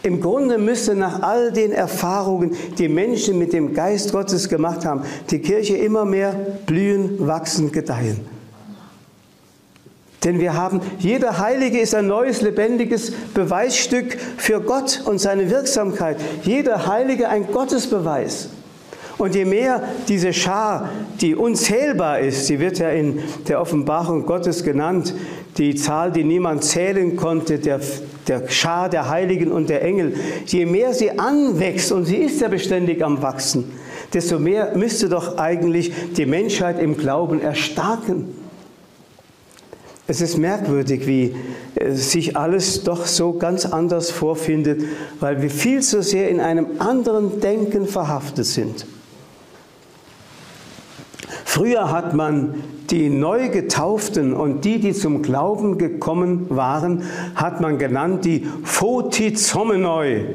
[0.02, 5.02] Im Grunde müsste nach all den Erfahrungen, die Menschen mit dem Geist Gottes gemacht haben,
[5.30, 6.34] die Kirche immer mehr
[6.66, 8.33] blühen, wachsen, gedeihen.
[10.24, 16.16] Denn wir haben, jeder Heilige ist ein neues, lebendiges Beweisstück für Gott und seine Wirksamkeit.
[16.42, 18.48] Jeder Heilige ein Gottesbeweis.
[19.16, 20.88] Und je mehr diese Schar,
[21.20, 25.14] die unzählbar ist, sie wird ja in der Offenbarung Gottes genannt,
[25.56, 27.80] die Zahl, die niemand zählen konnte, der,
[28.26, 30.14] der Schar der Heiligen und der Engel,
[30.46, 33.70] je mehr sie anwächst, und sie ist ja beständig am Wachsen,
[34.12, 38.43] desto mehr müsste doch eigentlich die Menschheit im Glauben erstarken.
[40.06, 41.34] Es ist merkwürdig, wie
[41.76, 44.82] äh, sich alles doch so ganz anders vorfindet,
[45.20, 48.86] weil wir viel zu sehr in einem anderen Denken verhaftet sind.
[51.44, 52.54] Früher hat man
[52.90, 60.34] die neu getauften und die, die zum Glauben gekommen waren, hat man genannt die Photizomenoi,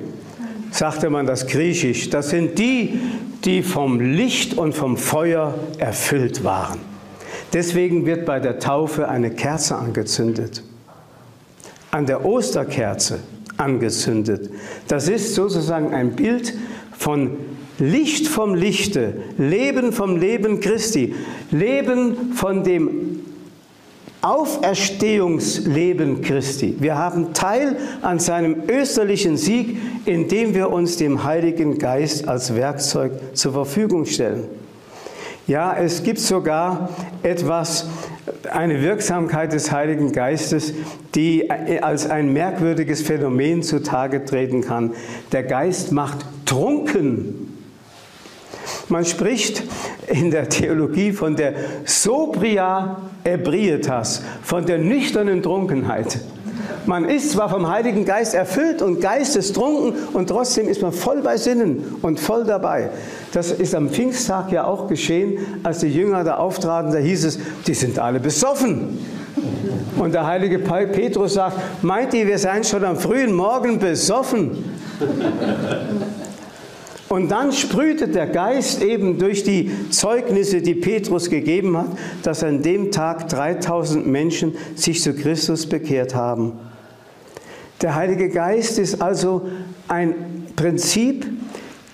[0.71, 2.09] sagte man das griechisch.
[2.09, 2.99] Das sind die,
[3.43, 6.79] die vom Licht und vom Feuer erfüllt waren.
[7.53, 10.63] Deswegen wird bei der Taufe eine Kerze angezündet.
[11.91, 13.19] An der Osterkerze
[13.57, 14.49] angezündet.
[14.87, 16.53] Das ist sozusagen ein Bild
[16.97, 17.31] von
[17.79, 21.15] Licht vom Lichte, Leben vom Leben Christi,
[21.49, 23.21] Leben von dem
[24.21, 26.75] Auferstehungsleben Christi.
[26.79, 33.13] Wir haben Teil an seinem österlichen Sieg, indem wir uns dem Heiligen Geist als Werkzeug
[33.33, 34.43] zur Verfügung stellen.
[35.49, 36.89] Ja, es gibt sogar
[37.23, 37.87] etwas,
[38.51, 40.75] eine Wirksamkeit des Heiligen Geistes,
[41.15, 44.93] die als ein merkwürdiges Phänomen zutage treten kann.
[45.31, 47.57] Der Geist macht trunken.
[48.89, 49.63] Man spricht
[50.05, 56.19] in der Theologie von der Sobria Ebrietas, von der nüchternen Trunkenheit.
[56.89, 61.37] Man ist zwar vom Heiligen Geist erfüllt und geistestrunken und trotzdem ist man voll bei
[61.37, 62.89] Sinnen und voll dabei.
[63.31, 67.39] Das ist am Pfingsttag ja auch geschehen, als die Jünger da auftraten, da hieß es,
[67.67, 68.97] die sind alle besoffen.
[69.99, 74.49] Und der heilige Petrus sagt, meint ihr, wir seien schon am frühen Morgen besoffen?
[77.07, 81.89] Und dann sprühte der Geist eben durch die Zeugnisse, die Petrus gegeben hat,
[82.23, 86.53] dass an dem Tag 3000 Menschen sich zu Christus bekehrt haben.
[87.81, 89.43] Der Heilige Geist ist also
[89.87, 91.25] ein Prinzip,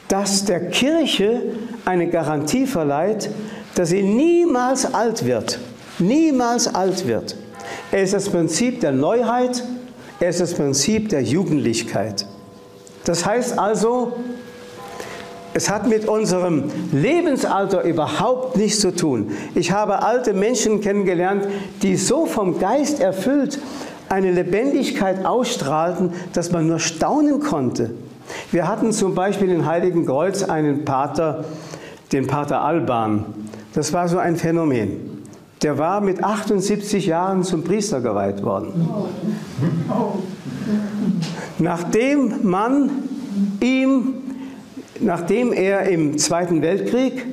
[0.08, 1.44] das der Kirche
[1.86, 3.30] eine Garantie verleiht,
[3.76, 5.60] dass sie niemals alt wird.
[6.00, 7.36] Niemals alt wird.
[7.92, 9.64] Er ist das Prinzip der Neuheit,
[10.20, 12.26] er ist das Prinzip der Jugendlichkeit.
[13.04, 14.14] Das heißt also,
[15.54, 19.32] es hat mit unserem Lebensalter überhaupt nichts zu tun.
[19.54, 21.48] Ich habe alte Menschen kennengelernt,
[21.82, 23.60] die so vom Geist erfüllt
[24.16, 27.92] eine Lebendigkeit ausstrahlten, dass man nur staunen konnte.
[28.52, 31.46] Wir hatten zum Beispiel in Heiligen Kreuz einen Pater,
[32.12, 33.26] den Pater Alban.
[33.74, 35.24] Das war so ein Phänomen.
[35.62, 38.88] Der war mit 78 Jahren zum Priester geweiht worden.
[41.60, 42.90] Nachdem man
[43.62, 44.16] ihm
[45.00, 47.26] Nachdem er im Zweiten Weltkrieg,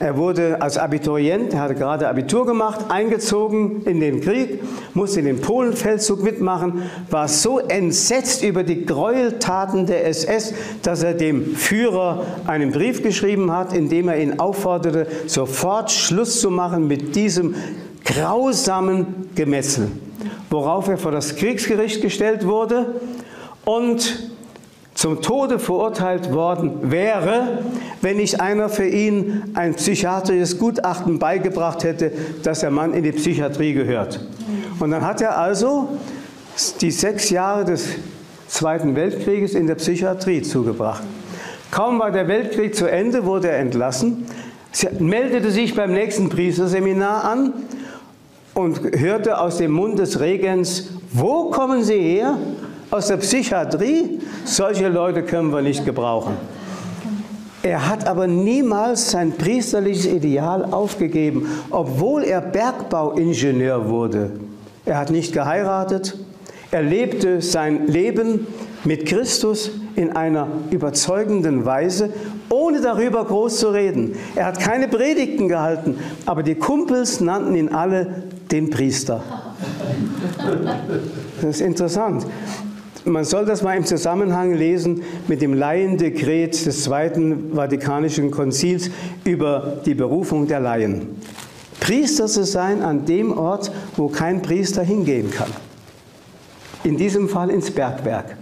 [0.00, 4.62] er wurde als Abiturient, er hatte gerade Abitur gemacht, eingezogen in den Krieg,
[4.94, 11.54] musste den Polenfeldzug mitmachen, war so entsetzt über die Gräueltaten der SS, dass er dem
[11.54, 17.14] Führer einen Brief geschrieben hat, in dem er ihn aufforderte, sofort Schluss zu machen mit
[17.14, 17.54] diesem
[18.02, 19.88] grausamen Gemetzel.
[20.48, 23.00] Worauf er vor das Kriegsgericht gestellt wurde
[23.66, 24.29] und
[25.00, 27.60] zum Tode verurteilt worden wäre,
[28.02, 33.12] wenn nicht einer für ihn ein psychiatrisches Gutachten beigebracht hätte, dass der Mann in die
[33.12, 34.20] Psychiatrie gehört.
[34.78, 35.88] Und dann hat er also
[36.82, 37.88] die sechs Jahre des
[38.48, 41.02] Zweiten Weltkrieges in der Psychiatrie zugebracht.
[41.70, 44.26] Kaum war der Weltkrieg zu Ende, wurde er entlassen,
[44.98, 47.54] meldete sich beim nächsten Priesterseminar an
[48.52, 52.36] und hörte aus dem Mund des Regens, wo kommen Sie her?
[52.90, 54.18] Aus der Psychiatrie?
[54.44, 56.34] Solche Leute können wir nicht gebrauchen.
[57.62, 64.32] Er hat aber niemals sein priesterliches Ideal aufgegeben, obwohl er Bergbauingenieur wurde.
[64.86, 66.18] Er hat nicht geheiratet.
[66.72, 68.46] Er lebte sein Leben
[68.84, 72.10] mit Christus in einer überzeugenden Weise,
[72.48, 74.16] ohne darüber groß zu reden.
[74.34, 79.22] Er hat keine Predigten gehalten, aber die Kumpels nannten ihn alle den Priester.
[81.40, 82.26] Das ist interessant.
[83.04, 88.90] Man soll das mal im Zusammenhang lesen mit dem Laiendekret des Zweiten Vatikanischen Konzils
[89.24, 91.08] über die Berufung der Laien.
[91.80, 95.50] Priester zu sein an dem Ort, wo kein Priester hingehen kann.
[96.84, 98.36] In diesem Fall ins Bergwerk.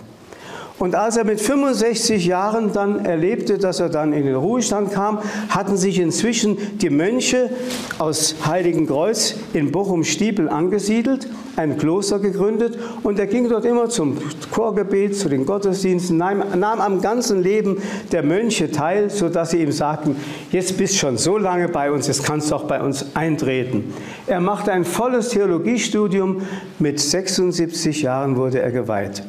[0.78, 5.18] Und als er mit 65 Jahren dann erlebte, dass er dann in den Ruhestand kam,
[5.48, 7.50] hatten sich inzwischen die Mönche
[7.98, 14.18] aus Heiligenkreuz in Bochum-Stiepel angesiedelt, ein Kloster gegründet und er ging dort immer zum
[14.52, 17.78] Chorgebet, zu den Gottesdiensten, nahm, nahm am ganzen Leben
[18.12, 20.14] der Mönche teil, sodass sie ihm sagten,
[20.52, 23.92] jetzt bist schon so lange bei uns, jetzt kannst du auch bei uns eintreten.
[24.28, 26.42] Er machte ein volles Theologiestudium,
[26.78, 29.24] mit 76 Jahren wurde er geweiht.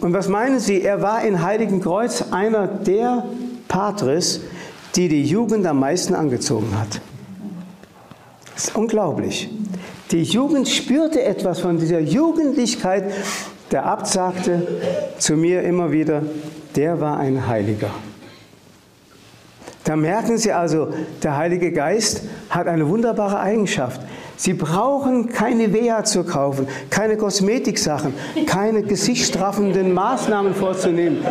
[0.00, 0.82] Und was meinen Sie?
[0.82, 3.24] Er war in Heiligenkreuz einer der
[3.68, 4.40] Patres,
[4.94, 7.00] die die Jugend am meisten angezogen hat.
[8.54, 9.50] Das ist unglaublich.
[10.10, 13.12] Die Jugend spürte etwas von dieser Jugendlichkeit.
[13.70, 14.66] Der Abt sagte
[15.18, 16.22] zu mir immer wieder,
[16.76, 17.90] der war ein Heiliger.
[19.84, 20.88] Da merken Sie also,
[21.22, 24.00] der Heilige Geist hat eine wunderbare Eigenschaft.
[24.36, 28.12] Sie brauchen keine Wea zu kaufen, keine Kosmetiksachen,
[28.46, 31.24] keine gesichtsstraffenden Maßnahmen vorzunehmen.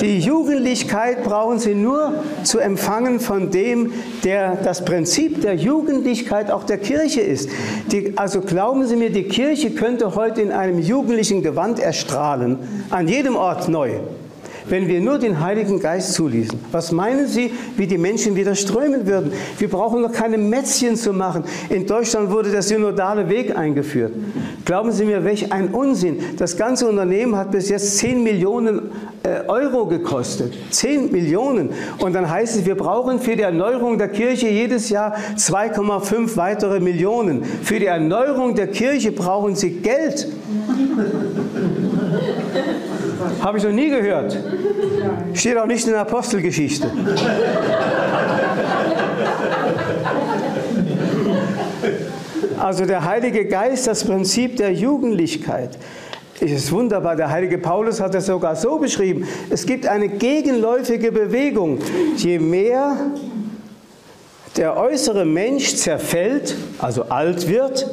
[0.00, 3.92] Die Jugendlichkeit brauchen Sie nur zu empfangen von dem,
[4.24, 7.50] der das Prinzip der Jugendlichkeit auch der Kirche ist.
[7.90, 12.58] Die, also glauben Sie mir, die Kirche könnte heute in einem jugendlichen Gewand erstrahlen,
[12.90, 13.98] an jedem Ort neu
[14.72, 16.58] wenn wir nur den Heiligen Geist zuließen.
[16.72, 19.30] Was meinen Sie, wie die Menschen wieder strömen würden?
[19.58, 21.44] Wir brauchen noch keine Mätzchen zu machen.
[21.68, 24.14] In Deutschland wurde der synodale Weg eingeführt.
[24.64, 26.20] Glauben Sie mir, welch ein Unsinn.
[26.38, 28.90] Das ganze Unternehmen hat bis jetzt 10 Millionen
[29.24, 30.54] äh, Euro gekostet.
[30.70, 31.68] 10 Millionen.
[31.98, 36.80] Und dann heißt es, wir brauchen für die Erneuerung der Kirche jedes Jahr 2,5 weitere
[36.80, 37.44] Millionen.
[37.44, 40.28] Für die Erneuerung der Kirche brauchen Sie Geld.
[43.42, 44.38] Habe ich noch nie gehört.
[45.34, 46.88] Steht auch nicht in der Apostelgeschichte.
[52.56, 55.76] Also der Heilige Geist, das Prinzip der Jugendlichkeit.
[56.40, 59.26] Es ist wunderbar, der heilige Paulus hat es sogar so beschrieben.
[59.50, 61.80] Es gibt eine gegenläufige Bewegung.
[62.16, 62.96] Je mehr
[64.56, 67.90] der äußere Mensch zerfällt, also alt wird,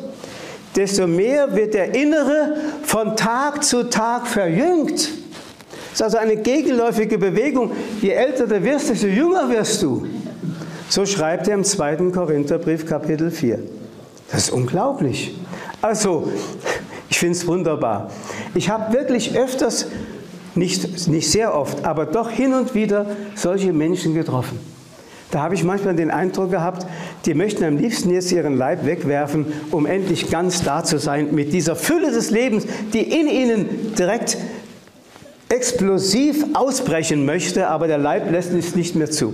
[0.75, 5.18] desto mehr wird der innere von Tag zu Tag verjüngt.
[5.99, 7.71] Ist also eine gegenläufige Bewegung.
[8.01, 10.07] Je älter du wirst, desto jünger wirst du.
[10.87, 12.11] So schreibt er im 2.
[12.13, 13.59] Korintherbrief Kapitel 4.
[14.31, 15.35] Das ist unglaublich.
[15.81, 16.31] Also,
[17.09, 18.11] ich finde es wunderbar.
[18.55, 19.87] Ich habe wirklich öfters,
[20.55, 24.57] nicht, nicht sehr oft, aber doch hin und wieder solche Menschen getroffen.
[25.31, 26.87] Da habe ich manchmal den Eindruck gehabt,
[27.25, 31.51] die möchten am liebsten jetzt ihren Leib wegwerfen, um endlich ganz da zu sein mit
[31.51, 34.37] dieser Fülle des Lebens, die in ihnen direkt
[35.49, 39.33] explosiv ausbrechen möchte, aber der Leib lässt es nicht mehr zu.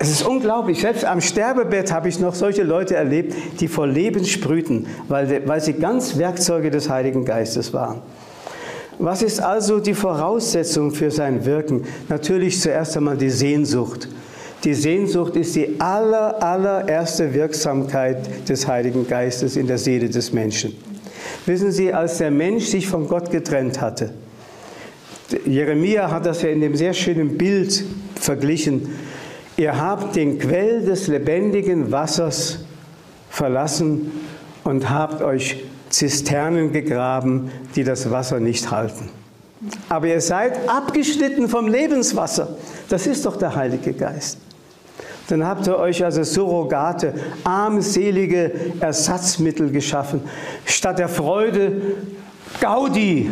[0.00, 0.80] Es ist unglaublich.
[0.80, 5.60] Selbst am Sterbebett habe ich noch solche Leute erlebt, die vor Leben sprühten, weil, weil
[5.60, 8.00] sie ganz Werkzeuge des Heiligen Geistes waren.
[8.98, 11.84] Was ist also die Voraussetzung für sein Wirken?
[12.08, 14.08] Natürlich zuerst einmal die Sehnsucht.
[14.62, 20.74] Die Sehnsucht ist die aller, allererste Wirksamkeit des Heiligen Geistes in der Seele des Menschen.
[21.44, 24.10] Wissen Sie, als der Mensch sich von Gott getrennt hatte,
[25.46, 27.84] Jeremia hat das ja in dem sehr schönen Bild
[28.16, 28.88] verglichen.
[29.56, 32.64] Ihr habt den Quell des lebendigen Wassers
[33.30, 34.12] verlassen
[34.64, 39.08] und habt euch Zisternen gegraben, die das Wasser nicht halten.
[39.88, 42.56] Aber ihr seid abgeschnitten vom Lebenswasser.
[42.88, 44.38] Das ist doch der Heilige Geist.
[45.28, 47.14] Dann habt ihr euch also Surrogate,
[47.44, 50.20] armselige Ersatzmittel geschaffen.
[50.66, 51.80] Statt der Freude
[52.60, 53.30] Gaudi,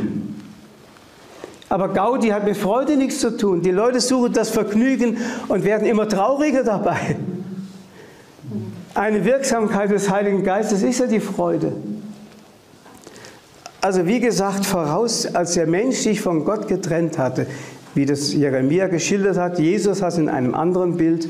[1.72, 3.62] aber Gaudi hat mit Freude nichts zu tun.
[3.62, 5.16] Die Leute suchen das Vergnügen
[5.48, 7.16] und werden immer trauriger dabei.
[8.92, 11.72] Eine Wirksamkeit des Heiligen Geistes ist ja die Freude.
[13.80, 17.46] Also wie gesagt, voraus, als der Mensch sich von Gott getrennt hatte,
[17.94, 21.26] wie das Jeremia geschildert hat, Jesus hat in einem anderen Bild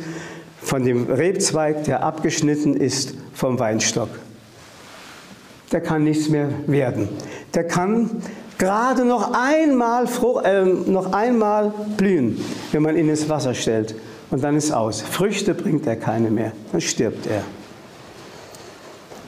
[0.60, 4.08] von dem Rebzweig, der abgeschnitten ist vom Weinstock.
[5.70, 7.08] Der kann nichts mehr werden.
[7.54, 8.10] Der kann
[8.62, 10.06] gerade noch einmal,
[10.44, 12.38] äh, noch einmal blühen,
[12.70, 13.96] wenn man ihn ins Wasser stellt.
[14.30, 15.00] Und dann ist aus.
[15.00, 16.52] Früchte bringt er keine mehr.
[16.70, 17.42] Dann stirbt er.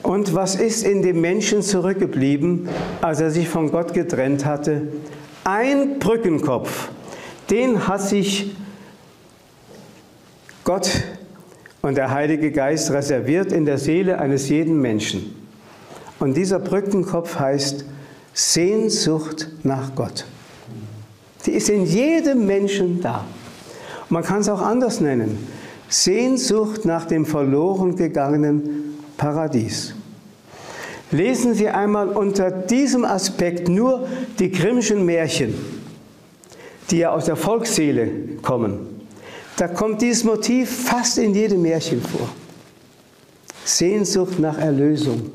[0.04, 2.68] Und was ist in dem Menschen zurückgeblieben,
[3.02, 4.82] als er sich von Gott getrennt hatte?
[5.42, 6.90] Ein Brückenkopf.
[7.50, 8.54] Den hat sich
[10.62, 10.88] Gott
[11.82, 15.34] und der Heilige Geist reserviert in der Seele eines jeden Menschen.
[16.20, 17.84] Und dieser Brückenkopf heißt
[18.34, 20.26] Sehnsucht nach Gott.
[21.46, 23.24] Die ist in jedem Menschen da.
[24.08, 25.38] Man kann es auch anders nennen.
[25.88, 29.94] Sehnsucht nach dem verloren gegangenen Paradies.
[31.10, 34.08] Lesen Sie einmal unter diesem Aspekt nur
[34.40, 35.54] die Grimmschen Märchen,
[36.90, 38.10] die ja aus der Volksseele
[38.42, 39.06] kommen.
[39.56, 42.28] Da kommt dieses Motiv fast in jedem Märchen vor.
[43.64, 45.30] Sehnsucht nach Erlösung,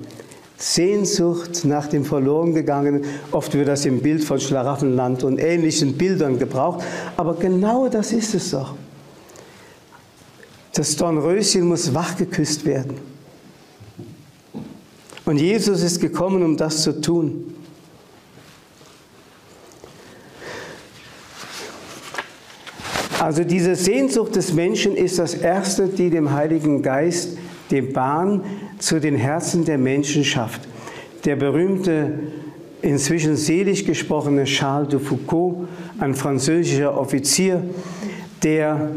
[0.60, 3.05] Sehnsucht nach dem Verlorengegangenen.
[3.32, 6.84] Oft wird das im Bild von Schlaraffenland und ähnlichen Bildern gebraucht.
[7.16, 8.76] Aber genau das ist es doch.
[10.74, 12.95] Das Dornröschen muss wachgeküsst werden.
[15.26, 17.55] Und Jesus ist gekommen, um das zu tun.
[23.20, 27.38] Also diese Sehnsucht des Menschen ist das Erste, die dem Heiligen Geist
[27.72, 28.43] den Bahn
[28.80, 30.61] zu den Herzen der Menschen schafft.
[31.25, 32.13] Der berühmte,
[32.82, 35.67] inzwischen selig gesprochene Charles de Foucault,
[35.99, 37.61] ein französischer Offizier,
[38.41, 38.91] der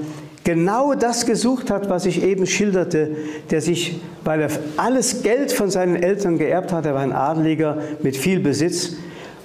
[0.44, 3.16] genau das gesucht hat, was ich eben schilderte,
[3.50, 7.78] der sich, weil er alles Geld von seinen Eltern geerbt hat, er war ein Adeliger
[8.02, 8.94] mit viel Besitz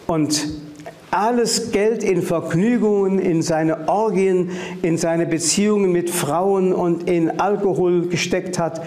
[0.05, 0.47] und
[1.11, 4.51] alles Geld in Vergnügungen, in seine Orgien,
[4.81, 8.81] in seine Beziehungen mit Frauen und in Alkohol gesteckt hat.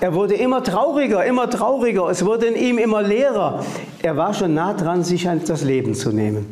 [0.00, 2.08] Er wurde immer trauriger, immer trauriger.
[2.08, 3.64] Es wurde in ihm immer leerer.
[4.02, 6.46] Er war schon nah dran, sich das Leben zu nehmen.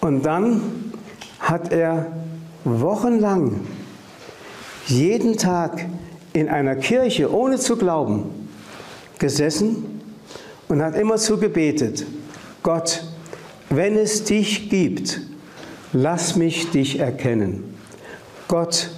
[0.00, 0.92] Und dann
[1.40, 2.06] hat er
[2.64, 3.60] wochenlang
[4.86, 5.86] jeden Tag
[6.32, 8.48] in einer Kirche, ohne zu glauben,
[9.18, 10.00] gesessen
[10.68, 12.06] und hat immer zu gebetet.
[12.62, 13.04] Gott,
[13.70, 15.20] wenn es dich gibt,
[15.92, 17.74] lass mich dich erkennen.
[18.48, 18.90] Gott,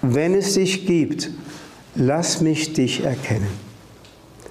[0.00, 1.30] wenn es dich gibt,
[1.94, 3.50] lass mich dich erkennen.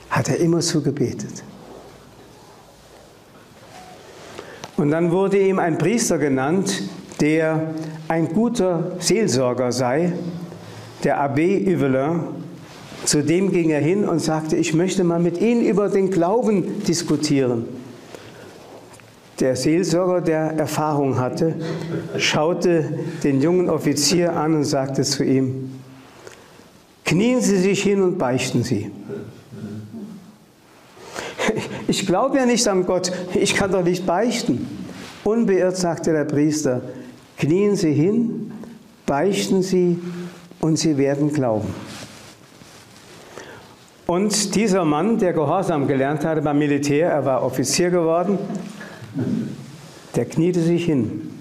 [0.10, 1.44] Hat er immer so gebetet.
[4.78, 6.84] Und dann wurde ihm ein Priester genannt,
[7.20, 7.74] der
[8.08, 10.14] ein guter Seelsorger sei,
[11.04, 12.22] der Abbé Yvelin.
[13.06, 16.84] Zu dem ging er hin und sagte, ich möchte mal mit Ihnen über den Glauben
[16.84, 17.66] diskutieren.
[19.42, 21.56] Der Seelsorger, der Erfahrung hatte,
[22.18, 22.86] schaute
[23.24, 25.82] den jungen Offizier an und sagte zu ihm,
[27.04, 28.92] knien Sie sich hin und beichten Sie.
[31.88, 34.66] Ich glaube ja nicht an Gott, ich kann doch nicht beichten.
[35.26, 36.82] Unbeirrt sagte der Priester,
[37.38, 38.52] knien Sie hin,
[39.06, 40.00] beichten Sie
[40.62, 41.68] und Sie werden glauben.
[44.08, 48.38] Und dieser Mann, der Gehorsam gelernt hatte beim Militär, er war Offizier geworden,
[50.16, 51.32] der kniete sich hin,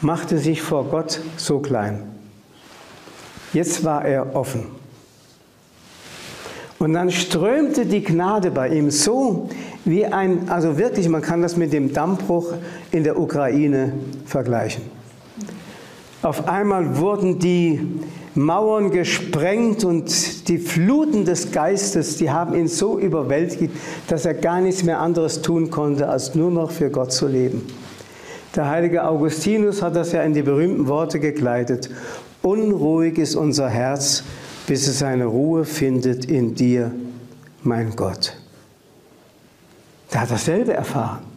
[0.00, 2.02] machte sich vor Gott so klein.
[3.52, 4.66] Jetzt war er offen.
[6.78, 9.48] Und dann strömte die Gnade bei ihm so
[9.84, 12.52] wie ein, also wirklich, man kann das mit dem Dammbruch
[12.90, 13.92] in der Ukraine
[14.26, 14.82] vergleichen.
[16.22, 17.80] Auf einmal wurden die
[18.34, 23.72] Mauern gesprengt und die Fluten des Geistes, die haben ihn so überwältigt,
[24.08, 27.62] dass er gar nichts mehr anderes tun konnte, als nur noch für Gott zu leben.
[28.56, 31.90] Der heilige Augustinus hat das ja in die berühmten Worte gekleidet.
[32.42, 34.24] Unruhig ist unser Herz,
[34.66, 36.92] bis es seine Ruhe findet in dir,
[37.62, 38.36] mein Gott.
[40.12, 41.33] Der hat dasselbe erfahren.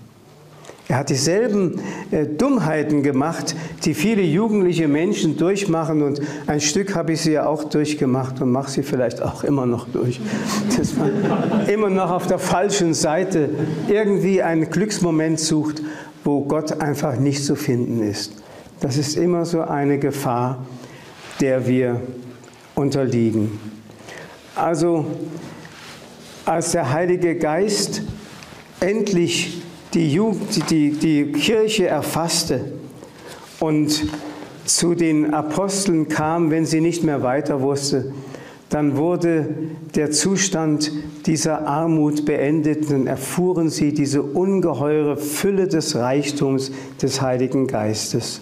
[0.89, 1.81] Er hat dieselben
[2.11, 7.45] äh, Dummheiten gemacht, die viele jugendliche Menschen durchmachen und ein Stück habe ich sie ja
[7.45, 10.21] auch durchgemacht und mache sie vielleicht auch immer noch durch.
[10.77, 11.11] Dass man
[11.67, 13.49] immer noch auf der falschen Seite
[13.89, 15.81] irgendwie einen Glücksmoment sucht,
[16.23, 18.41] wo Gott einfach nicht zu finden ist.
[18.79, 20.65] Das ist immer so eine Gefahr,
[21.41, 21.99] der wir
[22.75, 23.59] unterliegen.
[24.55, 25.05] Also
[26.45, 28.03] als der Heilige Geist
[28.79, 29.61] endlich
[29.97, 32.65] die, Jugend, die, die Kirche erfasste
[33.59, 34.05] und
[34.63, 38.13] zu den Aposteln kam, wenn sie nicht mehr weiter wusste,
[38.69, 39.47] dann wurde
[39.95, 40.91] der Zustand
[41.25, 46.71] dieser Armut beendet und erfuhren sie diese ungeheure Fülle des Reichtums
[47.01, 48.41] des Heiligen Geistes.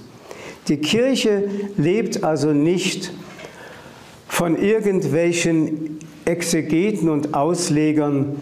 [0.67, 1.47] Die Kirche
[1.77, 3.13] lebt also nicht
[4.27, 8.35] von irgendwelchen Exegeten und Auslegern,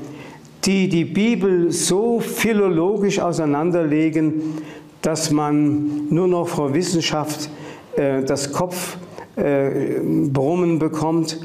[0.66, 4.62] die die Bibel so philologisch auseinanderlegen,
[5.02, 7.50] dass man nur noch vor Wissenschaft
[7.98, 11.40] äh, das Kopfbrummen äh, bekommt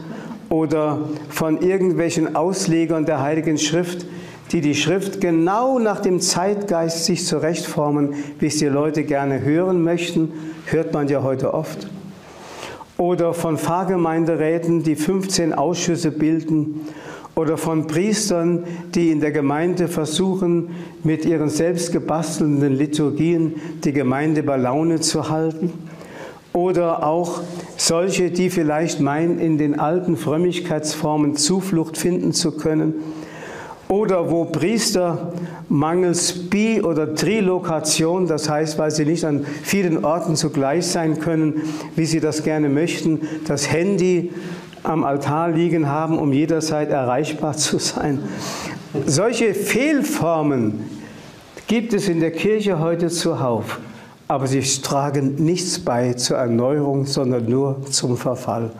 [0.49, 4.07] oder von irgendwelchen Auslegern der Heiligen Schrift,
[4.53, 9.83] die die Schrift genau nach dem Zeitgeist sich zurechtformen, wie es die Leute gerne hören
[9.83, 10.33] möchten,
[10.67, 11.89] hört man ja heute oft.
[12.97, 16.87] Oder von Pfarrgemeinderäten, die 15 Ausschüsse bilden
[17.39, 18.65] oder von Priestern,
[18.97, 20.71] die in der Gemeinde versuchen,
[21.05, 25.73] mit ihren selbst gebastelnden Liturgien die Gemeinde bei Laune zu halten.
[26.53, 27.43] Oder auch
[27.77, 32.95] solche, die vielleicht meinen, in den alten Frömmigkeitsformen Zuflucht finden zu können.
[33.87, 35.33] Oder wo Priester
[35.69, 41.63] mangels Bi- oder Trilokation, das heißt, weil sie nicht an vielen Orten zugleich sein können,
[41.95, 44.33] wie sie das gerne möchten, das Handy
[44.83, 48.21] am Altar liegen haben, um jederzeit erreichbar zu sein.
[49.07, 50.85] Solche Fehlformen
[51.67, 53.79] gibt es in der Kirche heute zuhauf,
[54.27, 58.71] aber sie tragen nichts bei zur Erneuerung, sondern nur zum Verfall.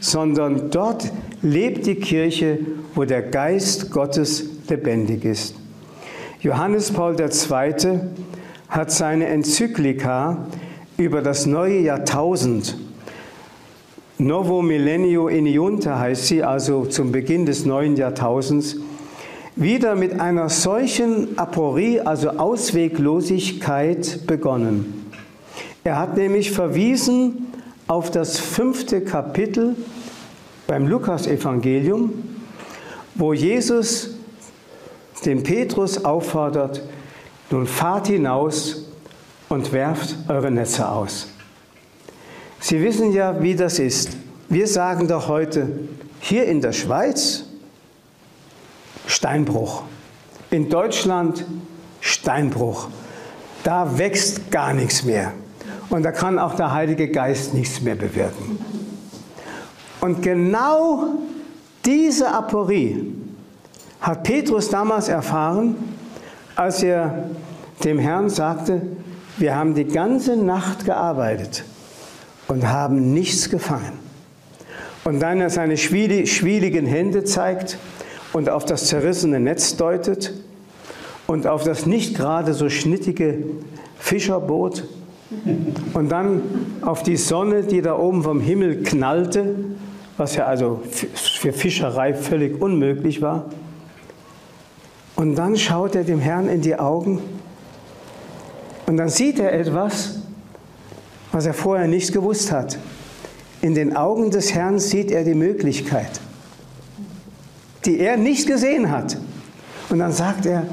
[0.00, 1.10] Sondern dort
[1.42, 2.58] lebt die Kirche,
[2.94, 5.54] wo der Geist Gottes lebendig ist.
[6.40, 8.00] Johannes Paul II.
[8.68, 10.46] hat seine Enzyklika
[10.96, 12.76] über das neue Jahrtausend
[14.24, 18.76] Novo Millennio Iniunta heißt sie, also zum Beginn des neuen Jahrtausends,
[19.54, 25.10] wieder mit einer solchen Aporie, also Ausweglosigkeit begonnen.
[25.84, 27.48] Er hat nämlich verwiesen
[27.86, 29.76] auf das fünfte Kapitel
[30.66, 32.14] beim Lukas-Evangelium,
[33.16, 34.14] wo Jesus
[35.26, 36.82] den Petrus auffordert,
[37.50, 38.86] nun fahrt hinaus
[39.50, 41.33] und werft eure Netze aus.
[42.64, 44.16] Sie wissen ja, wie das ist.
[44.48, 45.68] Wir sagen doch heute,
[46.20, 47.44] hier in der Schweiz
[49.06, 49.82] Steinbruch,
[50.50, 51.44] in Deutschland
[52.00, 52.88] Steinbruch.
[53.64, 55.32] Da wächst gar nichts mehr.
[55.90, 58.58] Und da kann auch der Heilige Geist nichts mehr bewirken.
[60.00, 61.16] Und genau
[61.84, 63.12] diese Aporie
[64.00, 65.76] hat Petrus damals erfahren,
[66.56, 67.28] als er
[67.84, 68.80] dem Herrn sagte,
[69.36, 71.62] wir haben die ganze Nacht gearbeitet
[72.54, 73.98] und haben nichts gefangen.
[75.02, 77.78] Und dann er seine schwieligen Hände zeigt
[78.32, 80.32] und auf das zerrissene Netz deutet
[81.26, 83.38] und auf das nicht gerade so schnittige
[83.98, 84.84] Fischerboot
[85.94, 86.42] und dann
[86.82, 89.56] auf die Sonne, die da oben vom Himmel knallte,
[90.16, 93.46] was ja also für Fischerei völlig unmöglich war.
[95.16, 97.20] Und dann schaut er dem Herrn in die Augen
[98.86, 100.20] und dann sieht er etwas,
[101.34, 102.78] was er vorher nicht gewusst hat.
[103.60, 106.20] In den Augen des Herrn sieht er die Möglichkeit,
[107.84, 109.16] die er nicht gesehen hat.
[109.88, 110.66] Und dann sagt er,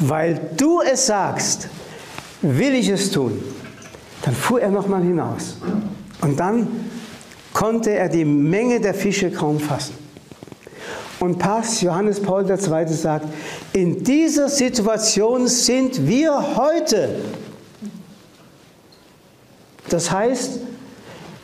[0.00, 1.68] weil du es sagst,
[2.42, 3.40] will ich es tun.
[4.22, 5.56] Dann fuhr er nochmal hinaus.
[6.20, 6.66] Und dann
[7.52, 9.94] konnte er die Menge der Fische kaum fassen.
[11.20, 12.88] Und Papst Johannes Paul II.
[12.88, 13.26] sagt,
[13.74, 17.16] in dieser Situation sind wir heute.
[19.90, 20.60] Das heißt,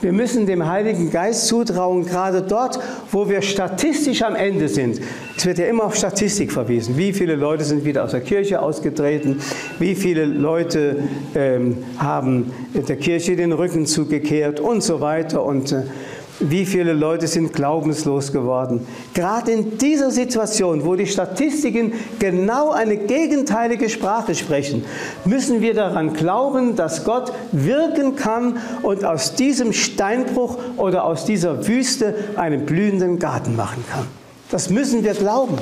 [0.02, 2.78] wir müssen dem Heiligen Geist zutrauen, gerade dort,
[3.10, 5.00] wo wir statistisch am Ende sind.
[5.36, 6.98] Es wird ja immer auf Statistik verwiesen.
[6.98, 9.40] Wie viele Leute sind wieder aus der Kirche ausgetreten?
[9.78, 10.98] Wie viele Leute
[11.34, 15.42] ähm, haben der Kirche den Rücken zugekehrt und so weiter.
[15.42, 15.82] Und äh,
[16.40, 18.86] wie viele Leute sind glaubenslos geworden?
[19.14, 24.84] Gerade in dieser Situation, wo die Statistiken genau eine gegenteilige Sprache sprechen,
[25.24, 31.66] müssen wir daran glauben, dass Gott wirken kann und aus diesem Steinbruch oder aus dieser
[31.66, 34.06] Wüste einen blühenden Garten machen kann.
[34.50, 35.58] Das müssen wir glauben.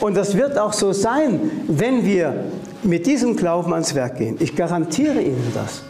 [0.00, 2.44] Und das wird auch so sein, wenn wir
[2.82, 4.36] mit diesem Glauben ans Werk gehen.
[4.40, 5.82] Ich garantiere Ihnen das.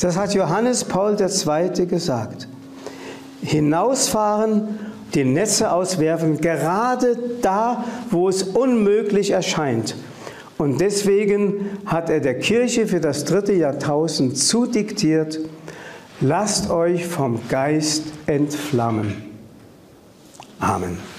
[0.00, 1.86] Das hat Johannes Paul II.
[1.86, 2.48] gesagt.
[3.42, 4.78] Hinausfahren,
[5.14, 9.94] die Netze auswerfen, gerade da, wo es unmöglich erscheint.
[10.58, 15.40] Und deswegen hat er der Kirche für das dritte Jahrtausend zudiktiert,
[16.20, 19.14] lasst euch vom Geist entflammen.
[20.60, 21.11] Amen.